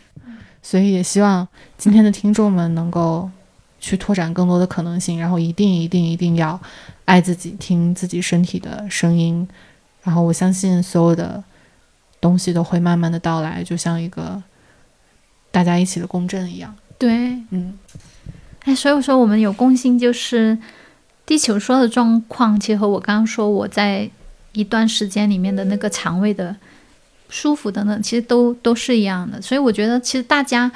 [0.60, 1.46] 所以也希望
[1.78, 3.30] 今天的听众们能够
[3.78, 6.60] 去拓展更多的可能性，然后一定一定一定要
[7.04, 9.46] 爱自己，听自己身体的声音，
[10.02, 11.42] 然后我相信所有的
[12.20, 14.42] 东西都会慢慢的到来，就像一个
[15.52, 16.74] 大家一起的共振一样。
[16.98, 17.38] 对。
[17.50, 17.78] 嗯
[18.64, 20.56] 哎，所以说我们有共性，就是
[21.26, 24.10] 地球说的状况，其实和我刚刚说我在
[24.52, 26.54] 一段时间里面的那个肠胃的
[27.28, 29.40] 舒服等等，其实都都是一样的。
[29.40, 30.70] 所以我觉得，其实大家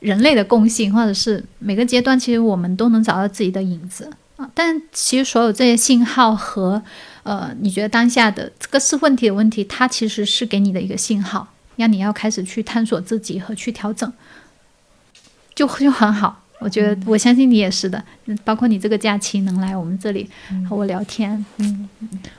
[0.00, 4.48] 人类的共性，或者是每个阶段，其实我们都能找到自己的影子啊。
[4.54, 6.82] 但其实所有这些信号和
[7.22, 14.12] 呃，你觉得当下的这个是问题的问题，它其实是给你的一个信号，让你要开始去探索自己和去调整，
[15.54, 16.44] 就就很好。
[16.60, 20.28] 我觉得，我相信你也是的，嗯包括你这个假期能来我们这里
[20.68, 21.88] 和我聊天，嗯，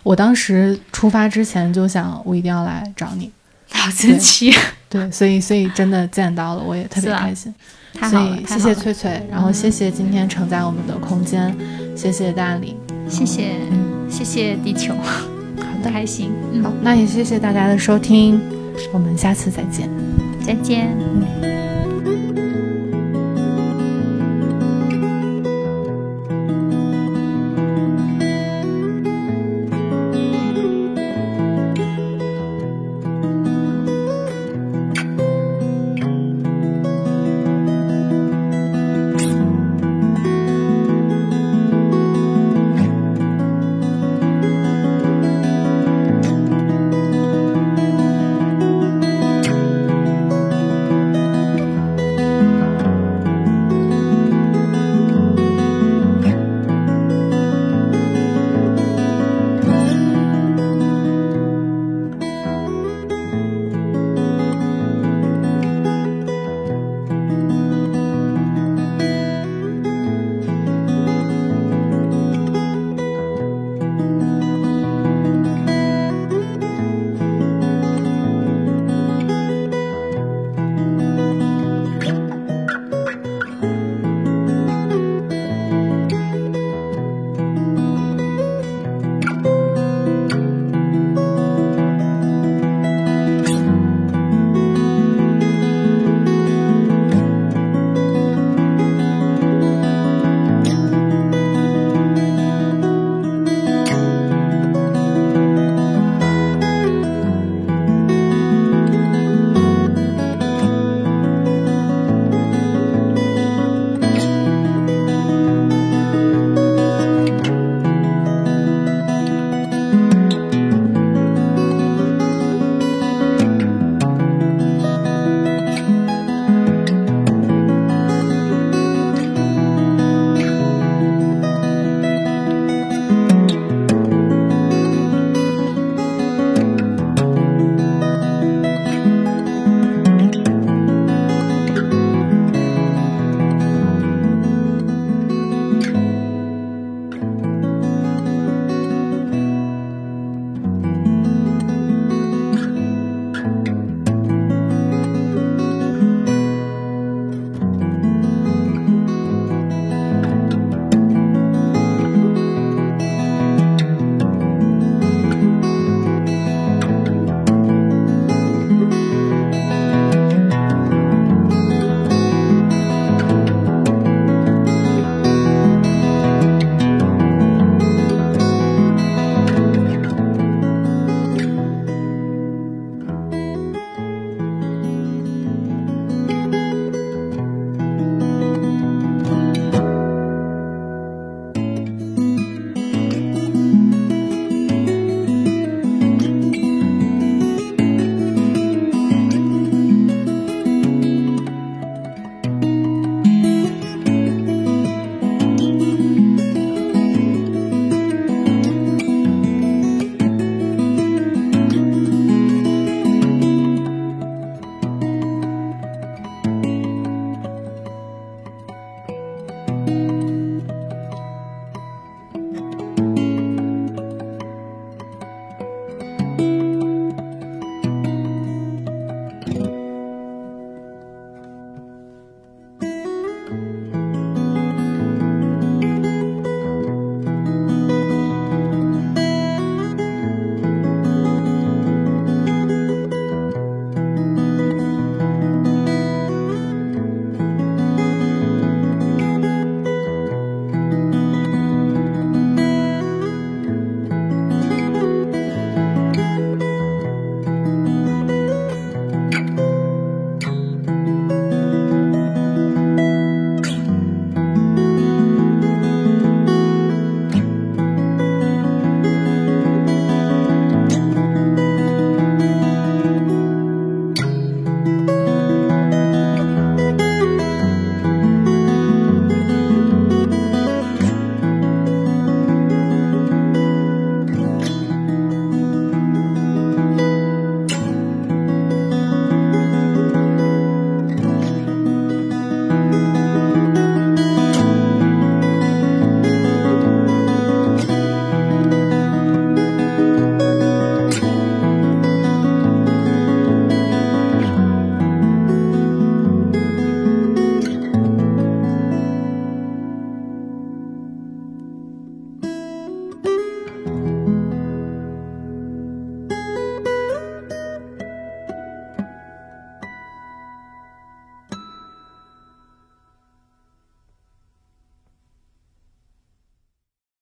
[0.04, 3.32] 我当时出发之前就想，我一定要来找你。
[3.72, 4.52] 好神奇，
[4.90, 7.54] 对，所以所以真的见到了，我也特别开心。
[8.10, 11.56] 所以谢谢翠翠，然后谢谢今天承载我们的空间，
[11.96, 12.76] 谢谢大理。
[13.08, 18.42] 谢谢，嗯，谢谢地球，好很的，开心，嗯，好，那也谢谢大家的收听，
[18.92, 19.90] 我们下次再见。
[20.46, 20.90] 再见。
[21.42, 21.59] 嗯。